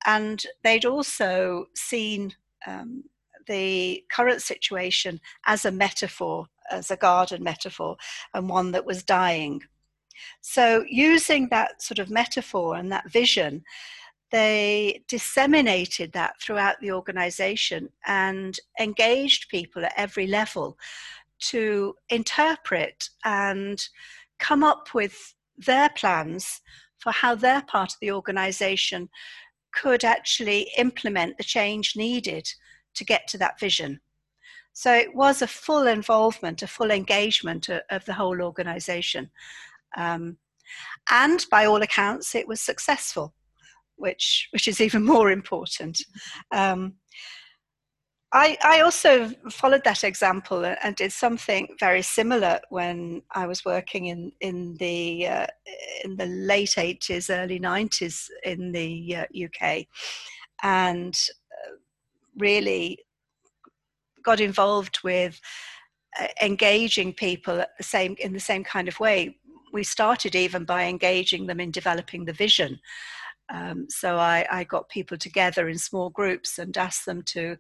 And 0.08 0.44
they'd 0.64 0.86
also 0.86 1.68
seen 1.76 2.34
um, 2.66 3.04
the 3.46 4.04
current 4.12 4.42
situation 4.42 5.22
as 5.46 5.66
a 5.66 5.72
metaphor, 5.72 6.48
as 6.72 6.90
a 6.90 6.98
garden 6.98 7.44
metaphor, 7.44 7.98
and 8.34 8.50
one 8.50 8.72
that 8.72 8.88
was 8.88 9.04
dying. 9.04 9.62
So, 10.42 10.84
using 10.90 11.50
that 11.50 11.84
sort 11.84 12.00
of 12.00 12.10
metaphor 12.10 12.78
and 12.78 12.92
that 12.92 13.12
vision, 13.12 13.64
they 14.32 15.04
disseminated 15.08 16.14
that 16.14 16.42
throughout 16.42 16.78
the 16.82 16.92
organization 16.92 17.90
and 18.08 18.60
engaged 18.80 19.50
people 19.50 19.86
at 19.86 19.94
every 19.96 20.26
level 20.26 20.80
to 21.40 21.96
interpret 22.10 23.10
and 23.26 23.84
come 24.40 24.64
up 24.64 24.94
with 24.94 25.34
their 25.58 25.90
plans 25.90 26.62
for 27.00 27.12
how 27.12 27.36
their 27.36 27.62
part 27.64 27.92
of 27.92 28.00
the 28.02 28.12
organization 28.12 29.10
could 29.74 30.04
actually 30.04 30.70
implement 30.78 31.38
the 31.38 31.44
change 31.44 31.96
needed 31.96 32.48
to 32.96 33.06
get 33.06 33.28
to 33.28 33.38
that 33.38 33.60
vision. 33.60 34.00
So 34.74 34.94
it 34.94 35.16
was 35.16 35.42
a 35.42 35.48
full 35.48 35.88
involvement, 35.88 36.62
a 36.62 36.68
full 36.68 36.92
engagement 36.92 37.70
of, 37.90 38.06
the 38.06 38.14
whole 38.14 38.42
organization. 38.42 39.30
Um, 39.96 40.38
and 41.10 41.44
by 41.50 41.66
all 41.66 41.82
accounts, 41.82 42.36
it 42.36 42.48
was 42.48 42.62
successful, 42.62 43.34
which, 43.96 44.48
which 44.52 44.68
is 44.68 44.80
even 44.80 45.04
more 45.14 45.32
important. 45.32 46.00
Um, 46.52 46.96
I, 48.34 48.58
I 48.62 48.82
also 48.82 49.30
followed 49.50 49.84
that 49.86 50.04
example 50.04 50.66
and 50.66 50.96
did 50.96 51.14
something 51.14 51.70
very 51.80 52.02
similar 52.02 52.60
when 52.70 53.22
I 53.32 53.48
was 53.48 53.64
working 53.64 54.08
in 54.08 54.34
in 54.42 54.76
the 54.80 55.28
uh, 55.28 55.48
in 56.04 56.18
the 56.18 56.26
late 56.26 56.76
80s, 56.78 57.30
early 57.30 57.60
90s 57.60 58.30
in 58.44 58.74
the 58.74 59.16
uh, 59.16 59.46
UK, 59.46 59.86
and 60.62 61.18
uh, 61.52 61.76
really 62.38 63.00
got 64.24 64.42
involved 64.42 65.00
with 65.06 65.40
uh, 66.20 66.28
engaging 66.42 67.14
people 67.14 67.64
the 67.78 67.84
same 67.84 68.18
in 68.20 68.34
the 68.34 68.42
same 68.42 68.64
kind 68.66 68.90
of 68.90 69.00
way. 69.00 69.38
We 69.72 69.86
started 69.86 70.36
even 70.36 70.66
by 70.66 70.84
engaging 70.84 71.46
them 71.48 71.62
in 71.62 71.72
developing 71.72 72.26
the 72.26 72.34
vision. 72.34 72.80
Um, 73.50 73.88
so 73.90 74.18
I, 74.18 74.46
I, 74.52 74.64
got 74.66 74.90
people 74.90 75.18
together 75.18 75.70
in 75.70 75.78
small 75.78 76.10
groups 76.10 76.60
and 76.60 76.78
asked 76.78 77.06
them 77.06 77.22
to 77.28 77.56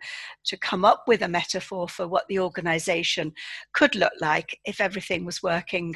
to 0.45 0.57
come 0.57 0.83
up 0.83 1.03
with 1.07 1.21
a 1.21 1.29
metaphor 1.29 1.87
for 1.87 2.09
what 2.09 2.27
the 2.27 2.39
organisation 2.39 3.31
could 3.71 3.95
look 3.95 4.11
like 4.19 4.59
if 4.65 4.81
everything 4.81 5.23
was 5.23 5.41
working 5.41 5.95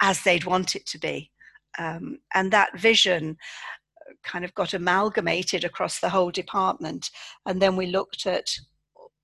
as 0.00 0.22
they'd 0.22 0.46
want 0.46 0.76
it 0.76 0.86
to 0.86 0.98
be. 0.98 1.30
Um, 1.78 2.20
and 2.34 2.50
that 2.52 2.78
vision 2.78 3.36
kind 4.22 4.44
of 4.44 4.54
got 4.54 4.74
amalgamated 4.74 5.64
across 5.64 6.00
the 6.00 6.08
whole 6.08 6.30
department. 6.30 7.10
And 7.46 7.60
then 7.60 7.76
we 7.76 7.86
looked 7.86 8.26
at 8.26 8.54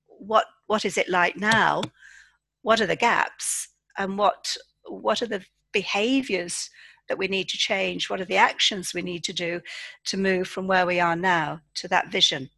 what 0.07 0.46
what 0.66 0.85
is 0.85 0.98
it 0.98 1.09
like 1.09 1.37
now? 1.37 1.83
What 2.62 2.81
are 2.81 2.87
the 2.87 2.96
gaps? 2.96 3.68
And 3.96 4.18
what 4.18 4.57
what 4.85 5.22
are 5.22 5.27
the 5.27 5.44
behaviors 5.72 6.70
that 7.09 7.18
we 7.18 7.29
need 7.29 7.49
to 7.49 7.59
change? 7.59 8.09
What 8.09 8.21
are 8.21 8.27
the 8.27 8.37
actions 8.37 8.94
we 8.94 9.03
need 9.03 9.25
to 9.25 9.33
do 9.33 9.61
to 10.07 10.16
move 10.16 10.49
from 10.49 10.66
where 10.66 10.87
we 10.87 11.01
are 11.01 11.16
now 11.16 11.61
to 11.77 11.88
that 11.88 12.11
vision? 12.11 12.51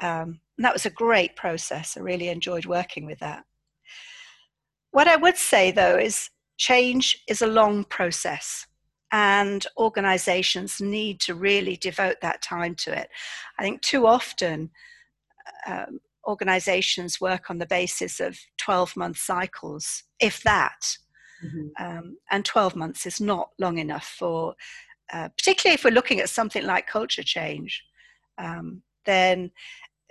Um, 0.00 0.40
that 0.58 0.72
was 0.72 0.86
a 0.86 0.90
great 0.90 1.36
process. 1.36 1.96
I 1.96 2.00
really 2.00 2.28
enjoyed 2.28 2.66
working 2.66 3.06
with 3.06 3.18
that. 3.20 3.44
What 4.92 5.08
I 5.08 5.16
would 5.16 5.36
say 5.36 5.70
though 5.70 5.96
is 5.96 6.30
change 6.58 7.22
is 7.28 7.42
a 7.42 7.46
long 7.46 7.84
process 7.84 8.66
and 9.12 9.66
organizations 9.76 10.80
need 10.80 11.20
to 11.20 11.34
really 11.34 11.76
devote 11.76 12.16
that 12.22 12.42
time 12.42 12.74
to 12.76 12.96
it. 12.96 13.08
I 13.58 13.62
think 13.62 13.82
too 13.82 14.06
often 14.06 14.70
um, 15.66 16.00
organizations 16.26 17.20
work 17.20 17.50
on 17.50 17.58
the 17.58 17.66
basis 17.66 18.20
of 18.20 18.38
12 18.58 18.96
month 18.96 19.18
cycles, 19.18 20.04
if 20.20 20.42
that. 20.42 20.96
Mm-hmm. 21.44 21.84
Um, 21.84 22.18
and 22.30 22.44
12 22.44 22.76
months 22.76 23.06
is 23.06 23.20
not 23.20 23.50
long 23.58 23.78
enough 23.78 24.04
for, 24.04 24.54
uh, 25.12 25.28
particularly 25.36 25.74
if 25.74 25.84
we're 25.84 25.90
looking 25.90 26.20
at 26.20 26.28
something 26.28 26.64
like 26.64 26.86
culture 26.86 27.22
change, 27.22 27.82
um, 28.38 28.82
then 29.06 29.50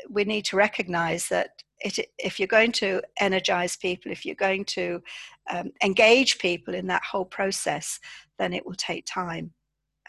we 0.09 0.23
need 0.23 0.45
to 0.45 0.55
recognize 0.55 1.27
that 1.27 1.51
it, 1.79 2.09
if 2.17 2.39
you're 2.39 2.47
going 2.47 2.71
to 2.73 3.01
energize 3.19 3.75
people, 3.75 4.11
if 4.11 4.25
you're 4.25 4.35
going 4.35 4.65
to 4.65 5.01
um, 5.49 5.71
engage 5.83 6.39
people 6.39 6.73
in 6.73 6.87
that 6.87 7.03
whole 7.03 7.25
process, 7.25 7.99
then 8.37 8.53
it 8.53 8.65
will 8.65 8.75
take 8.75 9.05
time. 9.05 9.53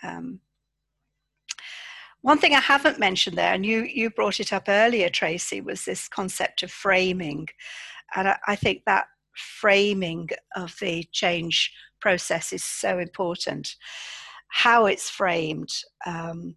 Um, 0.02 0.40
one 2.22 2.38
thing 2.38 2.54
I 2.54 2.61
haven't 2.61 2.98
mentioned 2.98 3.38
there, 3.38 3.54
and 3.54 3.64
you, 3.64 3.85
you 3.85 4.11
brought 4.11 4.40
it 4.40 4.52
up 4.52 4.64
earlier, 4.68 5.09
Tracy, 5.09 5.61
was 5.61 5.85
this 5.85 6.09
concept 6.09 6.62
of 6.62 6.70
framing. 6.70 7.48
And 8.14 8.28
I, 8.28 8.38
I 8.46 8.56
think 8.56 8.83
that 8.87 9.06
framing 9.40 10.29
of 10.57 10.74
the 10.81 11.05
change 11.12 11.72
process 12.00 12.53
is 12.53 12.64
so 12.64 12.98
important. 12.98 13.74
How 14.48 14.87
it's 14.87 15.09
framed. 15.09 15.70
Um, 16.07 16.57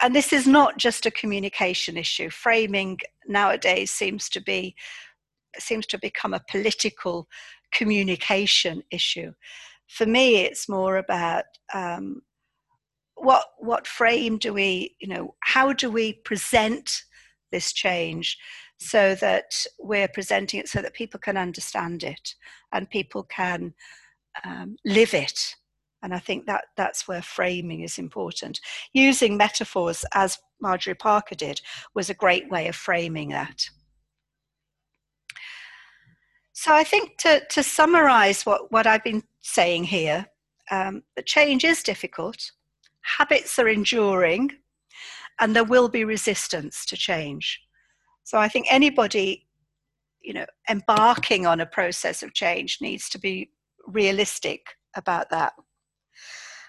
and 0.00 0.14
this 0.14 0.32
is 0.32 0.46
not 0.46 0.76
just 0.76 1.06
a 1.06 1.10
communication 1.10 1.96
issue. 1.96 2.30
Framing 2.30 2.98
nowadays 3.26 3.90
seems 3.90 4.28
to 4.30 4.40
be 4.40 4.74
seems 5.58 5.86
to 5.86 5.98
become 5.98 6.34
a 6.34 6.42
political 6.50 7.28
communication 7.72 8.82
issue. 8.90 9.32
For 9.86 10.04
me, 10.04 10.38
it's 10.38 10.68
more 10.68 10.96
about 10.96 11.44
um, 11.72 12.22
what 13.14 13.46
what 13.58 13.86
frame 13.86 14.38
do 14.38 14.52
we 14.52 14.96
you 15.00 15.08
know 15.08 15.34
how 15.40 15.72
do 15.72 15.90
we 15.90 16.14
present 16.24 17.02
this 17.52 17.72
change 17.72 18.36
so 18.84 19.14
that 19.16 19.64
we're 19.78 20.08
presenting 20.08 20.60
it 20.60 20.68
so 20.68 20.82
that 20.82 20.94
people 20.94 21.18
can 21.18 21.36
understand 21.36 22.02
it 22.04 22.34
and 22.72 22.88
people 22.90 23.22
can 23.24 23.74
um, 24.44 24.76
live 24.84 25.14
it. 25.14 25.54
And 26.02 26.12
i 26.12 26.18
think 26.18 26.46
that 26.46 26.64
that's 26.76 27.08
where 27.08 27.22
framing 27.22 27.80
is 27.80 27.98
important. 27.98 28.60
Using 28.92 29.36
metaphors 29.36 30.04
as 30.12 30.38
marjorie 30.60 30.94
parker 30.94 31.34
did 31.34 31.60
was 31.94 32.10
a 32.10 32.14
great 32.14 32.50
way 32.50 32.68
of 32.68 32.76
framing 32.76 33.30
that. 33.30 33.70
So 36.52 36.74
i 36.74 36.84
think 36.84 37.16
to, 37.18 37.42
to 37.50 37.62
summarize 37.62 38.46
what, 38.46 38.70
what 38.70 38.86
i've 38.86 39.04
been 39.04 39.24
saying 39.40 39.84
here 39.84 40.26
um, 40.70 41.02
the 41.16 41.22
change 41.22 41.64
is 41.64 41.82
difficult 41.82 42.52
habits 43.04 43.58
are 43.58 43.68
enduring 43.68 44.50
and 45.40 45.54
there 45.54 45.64
will 45.64 45.88
be 45.88 46.04
resistance 46.04 46.84
to 46.86 46.96
change. 46.96 47.60
So 48.24 48.38
I 48.38 48.48
think 48.48 48.66
anybody, 48.70 49.46
you 50.22 50.32
know, 50.32 50.46
embarking 50.68 51.46
on 51.46 51.60
a 51.60 51.66
process 51.66 52.22
of 52.22 52.32
change 52.32 52.78
needs 52.80 53.08
to 53.10 53.18
be 53.18 53.50
realistic 53.86 54.76
about 54.96 55.30
that. 55.30 55.52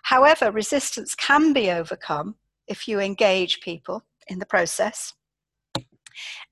However, 0.04 0.52
resistance 0.52 1.16
can 1.16 1.54
be 1.54 1.72
overcome 1.72 2.36
if 2.68 2.88
you 2.88 3.00
engage 3.00 3.62
people 3.62 4.04
in 4.28 4.40
the 4.40 4.46
process, 4.46 5.14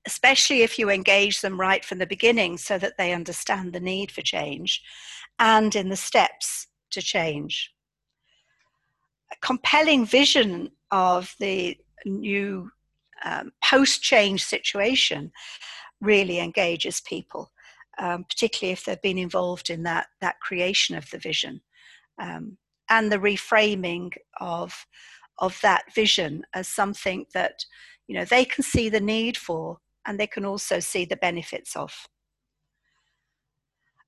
especially 0.06 0.62
if 0.62 0.78
you 0.78 0.90
engage 0.90 1.40
them 1.40 1.60
right 1.60 1.84
from 1.84 1.98
the 1.98 2.06
beginning 2.06 2.56
so 2.56 2.78
that 2.78 2.96
they 2.96 3.12
understand 3.12 3.72
the 3.72 3.80
need 3.80 4.10
for 4.10 4.22
change 4.22 4.82
and 5.38 5.74
in 5.76 5.88
the 5.88 5.96
steps 5.96 6.68
to 6.90 7.02
change 7.02 7.72
A 9.32 9.36
compelling 9.40 10.06
vision 10.06 10.70
of 10.90 11.34
the 11.38 11.76
new 12.04 12.70
um, 13.24 13.52
post 13.62 14.02
change 14.02 14.44
situation 14.44 15.32
really 16.00 16.38
engages 16.38 17.00
people, 17.00 17.50
um, 17.98 18.24
particularly 18.24 18.72
if 18.72 18.84
they've 18.84 19.00
been 19.02 19.18
involved 19.18 19.70
in 19.70 19.82
that, 19.84 20.06
that 20.20 20.40
creation 20.40 20.96
of 20.96 21.08
the 21.10 21.18
vision. 21.18 21.60
Um, 22.20 22.58
and 22.90 23.10
the 23.10 23.18
reframing 23.18 24.12
of, 24.40 24.86
of 25.38 25.58
that 25.62 25.84
vision 25.94 26.44
as 26.54 26.68
something 26.68 27.26
that 27.34 27.64
you 28.06 28.14
know 28.14 28.24
they 28.24 28.44
can 28.44 28.62
see 28.62 28.88
the 28.88 29.00
need 29.00 29.36
for 29.36 29.78
and 30.06 30.20
they 30.20 30.26
can 30.26 30.44
also 30.44 30.78
see 30.80 31.04
the 31.04 31.16
benefits 31.16 31.74
of 31.74 32.06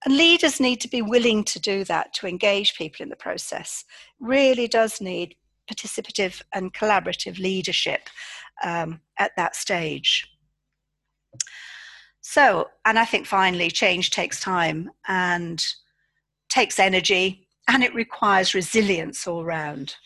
and 0.04 0.16
leaders 0.16 0.60
need 0.60 0.80
to 0.80 0.88
be 0.88 1.02
willing 1.02 1.42
to 1.44 1.58
do 1.58 1.82
that 1.84 2.12
to 2.14 2.26
engage 2.26 2.76
people 2.76 3.02
in 3.02 3.08
the 3.08 3.16
process 3.16 3.84
really 4.20 4.68
does 4.68 5.00
need 5.00 5.34
participative 5.70 6.42
and 6.54 6.72
collaborative 6.72 7.38
leadership 7.38 8.08
um, 8.64 9.00
at 9.18 9.32
that 9.36 9.56
stage 9.56 10.28
so 12.20 12.68
and 12.84 12.98
i 12.98 13.04
think 13.04 13.26
finally 13.26 13.70
change 13.70 14.10
takes 14.10 14.40
time 14.40 14.90
and 15.08 15.66
takes 16.48 16.78
energy 16.78 17.46
and 17.68 17.82
it 17.82 17.94
requires 17.94 18.54
resilience 18.54 19.26
all 19.26 19.44
round 19.44 19.96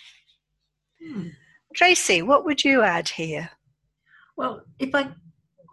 hmm. 1.02 1.28
tracy 1.74 2.22
what 2.22 2.44
would 2.44 2.64
you 2.64 2.82
add 2.82 3.08
here 3.08 3.50
well 4.36 4.62
if 4.78 4.94
i 4.94 5.08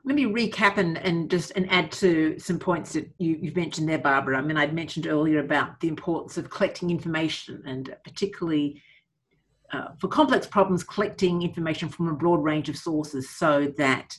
let 0.07 0.15
me 0.15 0.23
recap 0.23 0.77
and, 0.77 0.97
and 0.99 1.29
just 1.29 1.51
and 1.57 1.69
add 1.69 1.91
to 1.91 2.39
some 2.39 2.57
points 2.57 2.93
that 2.93 3.09
you, 3.17 3.37
you've 3.41 3.57
mentioned 3.57 3.89
there, 3.89 3.97
Barbara. 3.97 4.37
I 4.37 4.41
mean, 4.41 4.55
I'd 4.55 4.73
mentioned 4.73 5.05
earlier 5.05 5.39
about 5.39 5.81
the 5.81 5.89
importance 5.89 6.37
of 6.37 6.49
collecting 6.49 6.89
information 6.89 7.61
and 7.65 7.93
particularly 8.05 8.81
uh, 9.73 9.89
for 9.99 10.07
complex 10.07 10.47
problems, 10.47 10.83
collecting 10.83 11.41
information 11.41 11.89
from 11.89 12.07
a 12.07 12.13
broad 12.13 12.43
range 12.43 12.69
of 12.69 12.77
sources 12.77 13.29
so 13.29 13.73
that 13.77 14.17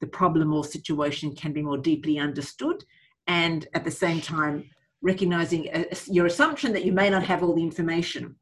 the 0.00 0.06
problem 0.06 0.52
or 0.52 0.64
situation 0.64 1.34
can 1.34 1.52
be 1.52 1.62
more 1.62 1.78
deeply 1.78 2.18
understood 2.18 2.84
and 3.26 3.66
at 3.74 3.84
the 3.84 3.90
same 3.90 4.20
time 4.20 4.64
recognizing 5.02 5.68
a, 5.72 5.86
your 6.06 6.26
assumption 6.26 6.72
that 6.72 6.84
you 6.84 6.92
may 6.92 7.10
not 7.10 7.22
have 7.22 7.42
all 7.42 7.54
the 7.54 7.62
information 7.62 8.36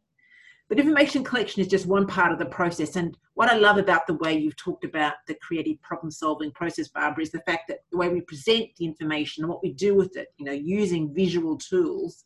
but 0.69 0.81
information 0.81 1.23
collection 1.23 1.62
is 1.62 1.69
just 1.69 1.87
one 1.87 2.07
part 2.07 2.33
of 2.33 2.38
the 2.38 2.47
process. 2.47 2.97
And 2.97 3.16
what 3.35 3.49
I 3.49 3.57
love 3.57 3.79
about 3.79 4.07
the 4.07 4.14
way 4.14 4.37
you've 4.37 4.57
talked 4.57 4.85
about 4.85 5.14
the 5.29 5.37
creative 5.40 5.81
problem 5.83 6.11
solving 6.11 6.51
process, 6.53 6.88
Barbara, 6.88 7.23
is 7.23 7.31
the 7.31 7.42
fact 7.47 7.69
that 7.69 7.81
the 7.92 7.99
way 7.99 8.09
we 8.09 8.21
present 8.23 8.71
the 8.77 8.85
information 8.85 9.45
and 9.45 9.51
what 9.51 9.62
we 9.62 9.73
do 9.73 9.95
with 9.95 10.16
it, 10.16 10.29
you 10.38 10.45
know, 10.45 10.53
using 10.53 11.14
visual 11.14 11.57
tools 11.57 12.25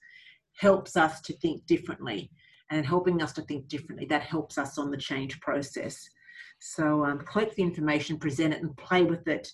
helps 0.56 0.96
us 0.96 1.20
to 1.22 1.34
think 1.34 1.66
differently. 1.66 2.30
And 2.70 2.86
helping 2.86 3.20
us 3.22 3.32
to 3.32 3.42
think 3.42 3.66
differently, 3.68 4.06
that 4.06 4.22
helps 4.22 4.56
us 4.56 4.78
on 4.78 4.90
the 4.90 4.96
change 4.96 5.40
process. 5.40 6.08
So 6.60 7.04
um, 7.04 7.18
collect 7.20 7.56
the 7.56 7.62
information, 7.62 8.18
present 8.18 8.54
it, 8.54 8.62
and 8.62 8.76
play 8.76 9.02
with 9.02 9.26
it 9.26 9.50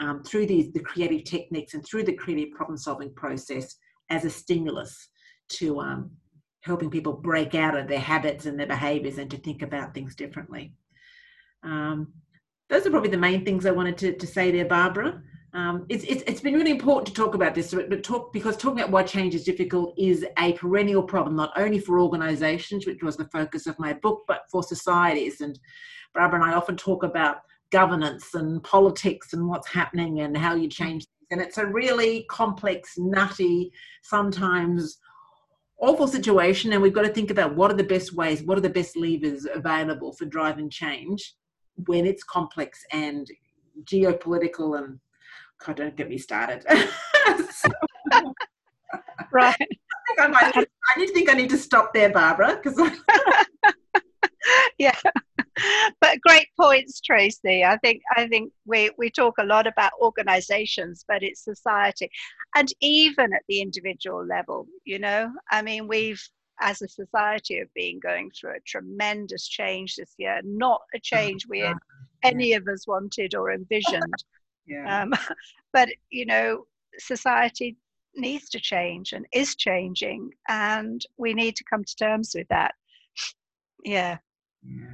um, 0.00 0.22
through 0.24 0.46
the, 0.46 0.70
the 0.74 0.80
creative 0.80 1.24
techniques 1.24 1.74
and 1.74 1.84
through 1.84 2.04
the 2.04 2.12
creative 2.12 2.52
problem 2.54 2.76
solving 2.76 3.14
process 3.14 3.76
as 4.10 4.24
a 4.24 4.30
stimulus 4.30 5.08
to 5.48 5.80
um, 5.80 6.10
helping 6.62 6.90
people 6.90 7.12
break 7.12 7.54
out 7.54 7.76
of 7.76 7.88
their 7.88 8.00
habits 8.00 8.46
and 8.46 8.58
their 8.58 8.66
behaviors 8.66 9.18
and 9.18 9.30
to 9.30 9.36
think 9.36 9.62
about 9.62 9.94
things 9.94 10.16
differently. 10.16 10.74
Um, 11.62 12.12
those 12.68 12.86
are 12.86 12.90
probably 12.90 13.10
the 13.10 13.16
main 13.16 13.44
things 13.44 13.64
I 13.64 13.70
wanted 13.70 13.96
to, 13.98 14.16
to 14.16 14.26
say 14.26 14.50
there, 14.50 14.64
Barbara. 14.64 15.22
Um, 15.56 15.86
it's, 15.88 16.04
it's, 16.04 16.22
it's 16.26 16.40
been 16.42 16.52
really 16.52 16.70
important 16.70 17.06
to 17.06 17.14
talk 17.14 17.34
about 17.34 17.54
this, 17.54 17.72
but 17.72 18.04
talk 18.04 18.30
because 18.30 18.58
talking 18.58 18.80
about 18.80 18.90
why 18.90 19.02
change 19.04 19.34
is 19.34 19.42
difficult 19.42 19.94
is 19.96 20.26
a 20.38 20.52
perennial 20.52 21.02
problem, 21.02 21.34
not 21.34 21.50
only 21.56 21.78
for 21.78 21.98
organisations, 21.98 22.86
which 22.86 23.02
was 23.02 23.16
the 23.16 23.24
focus 23.28 23.66
of 23.66 23.78
my 23.78 23.94
book, 23.94 24.24
but 24.28 24.42
for 24.50 24.62
societies. 24.62 25.40
And 25.40 25.58
Barbara 26.14 26.42
and 26.42 26.50
I 26.50 26.54
often 26.54 26.76
talk 26.76 27.04
about 27.04 27.38
governance 27.70 28.34
and 28.34 28.62
politics 28.62 29.32
and 29.32 29.48
what's 29.48 29.66
happening 29.66 30.20
and 30.20 30.36
how 30.36 30.54
you 30.54 30.68
change 30.68 31.06
things. 31.06 31.26
And 31.30 31.40
it's 31.40 31.56
a 31.56 31.64
really 31.64 32.26
complex, 32.28 32.98
nutty, 32.98 33.72
sometimes 34.02 34.98
awful 35.78 36.06
situation 36.06 36.72
and 36.72 36.82
we've 36.82 36.94
got 36.94 37.02
to 37.02 37.12
think 37.12 37.30
about 37.30 37.54
what 37.54 37.70
are 37.70 37.76
the 37.76 37.84
best 37.84 38.14
ways 38.14 38.42
what 38.44 38.56
are 38.56 38.62
the 38.62 38.70
best 38.70 38.96
levers 38.96 39.46
available 39.54 40.10
for 40.14 40.24
driving 40.24 40.70
change 40.70 41.34
when 41.84 42.06
it's 42.06 42.24
complex 42.24 42.82
and 42.92 43.28
geopolitical 43.84 44.78
and 44.78 44.98
god 45.64 45.76
don't 45.76 45.96
get 45.96 46.08
me 46.08 46.18
started. 46.18 46.64
So, 47.50 47.68
right. 49.32 49.54
I, 49.54 49.56
think 49.56 50.20
I, 50.20 50.26
might, 50.28 50.56
I 50.56 50.98
need 50.98 51.06
to 51.08 51.12
think 51.12 51.30
i 51.30 51.32
need 51.32 51.50
to 51.50 51.58
stop 51.58 51.92
there 51.92 52.10
barbara 52.10 52.60
because 52.62 52.78
yeah. 54.78 54.98
But 56.00 56.20
great 56.20 56.46
points 56.60 57.00
tracy. 57.00 57.64
I 57.64 57.78
think 57.78 58.02
i 58.16 58.28
think 58.28 58.52
we 58.66 58.90
we 58.98 59.10
talk 59.10 59.34
a 59.38 59.44
lot 59.44 59.66
about 59.66 59.92
organizations 60.00 61.04
but 61.08 61.22
it's 61.22 61.44
society. 61.44 62.10
And 62.54 62.68
even 62.80 63.32
at 63.32 63.42
the 63.48 63.60
individual 63.60 64.24
level 64.24 64.66
you 64.84 64.98
know 64.98 65.32
i 65.50 65.62
mean 65.62 65.88
we've 65.88 66.22
as 66.60 66.80
a 66.82 66.88
society 66.88 67.58
have 67.58 67.72
been 67.74 68.00
going 68.00 68.30
through 68.30 68.52
a 68.52 68.60
tremendous 68.66 69.46
change 69.46 69.96
this 69.96 70.14
year. 70.18 70.40
Not 70.44 70.80
a 70.94 70.98
oh, 70.98 71.00
change 71.02 71.46
we 71.48 71.60
had 71.60 71.76
any 72.22 72.54
of 72.54 72.66
us 72.66 72.86
wanted 72.86 73.34
or 73.34 73.52
envisioned 73.52 74.24
yeah. 74.66 75.02
um, 75.02 75.12
but 75.72 75.88
you 76.10 76.26
know 76.26 76.64
society 76.98 77.76
needs 78.14 78.48
to 78.48 78.58
change 78.58 79.12
and 79.12 79.26
is 79.32 79.54
changing 79.56 80.30
and 80.48 81.02
we 81.18 81.34
need 81.34 81.54
to 81.54 81.64
come 81.68 81.84
to 81.84 81.96
terms 81.96 82.32
with 82.34 82.48
that 82.48 82.74
yeah 83.84 84.16
yeah. 84.62 84.86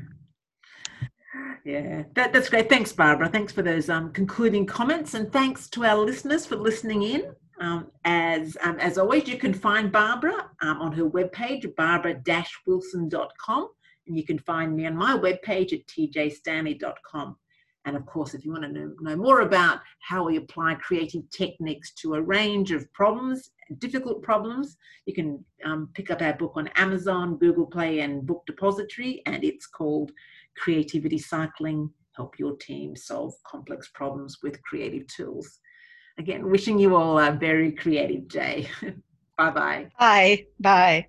Yeah, 1.65 2.03
that, 2.15 2.33
that's 2.33 2.49
great. 2.49 2.69
Thanks, 2.69 2.93
Barbara. 2.93 3.29
Thanks 3.29 3.53
for 3.53 3.63
those 3.63 3.89
um, 3.89 4.13
concluding 4.13 4.67
comments, 4.67 5.15
and 5.15 5.33
thanks 5.33 5.69
to 5.71 5.85
our 5.85 5.97
listeners 5.97 6.45
for 6.45 6.57
listening 6.57 7.03
in. 7.05 7.35
Um, 7.61 7.87
as 8.05 8.57
um, 8.63 8.79
as 8.81 8.99
always, 8.99 9.29
you 9.29 9.39
can 9.39 9.55
find 9.55 9.93
Barbara 9.93 10.51
um, 10.61 10.81
on 10.81 10.93
her 10.93 11.09
webpage, 11.09 11.75
barbara-wilson.com, 11.77 13.69
and 14.07 14.17
you 14.17 14.25
can 14.25 14.39
find 14.39 14.75
me 14.75 14.87
on 14.87 14.97
my 14.97 15.17
webpage 15.17 15.73
at 15.73 15.87
tjstanley.com. 15.87 17.37
And 17.85 17.97
of 17.97 18.07
course, 18.07 18.35
if 18.35 18.45
you 18.45 18.53
want 18.53 18.63
to 18.65 18.69
know, 18.69 18.95
know 19.01 19.17
more 19.17 19.41
about 19.41 19.81
how 20.01 20.25
we 20.25 20.37
apply 20.37 20.75
creative 20.77 21.29
techniques 21.31 21.93
to 21.95 22.15
a 22.15 22.23
range 22.23 22.71
of 22.71 22.91
problems, 22.93 23.51
difficult 23.79 24.23
problems, 24.23 24.77
you 25.07 25.15
can 25.15 25.45
um, 25.65 25.89
pick 25.95 26.11
up 26.11 26.23
our 26.23 26.35
book 26.35 26.53
on 26.57 26.69
Amazon, 26.77 27.37
Google 27.39 27.67
Play, 27.67 28.01
and 28.01 28.25
Book 28.25 28.45
Depository, 28.47 29.23
and 29.27 29.43
it's 29.43 29.67
called 29.67 30.13
Creativity 30.57 31.19
Cycling 31.19 31.91
Help 32.17 32.39
Your 32.39 32.57
Team 32.57 32.95
Solve 32.95 33.35
Complex 33.45 33.91
Problems 33.95 34.39
with 34.43 34.63
Creative 34.63 35.07
Tools. 35.09 35.61
Again, 36.19 36.51
wishing 36.51 36.79
you 36.79 36.95
all 36.95 37.19
a 37.19 37.33
very 37.33 37.73
creative 37.73 38.29
day. 38.29 38.69
bye 39.39 39.51
bye. 39.51 39.89
Bye. 39.99 40.47
Bye. 40.61 41.07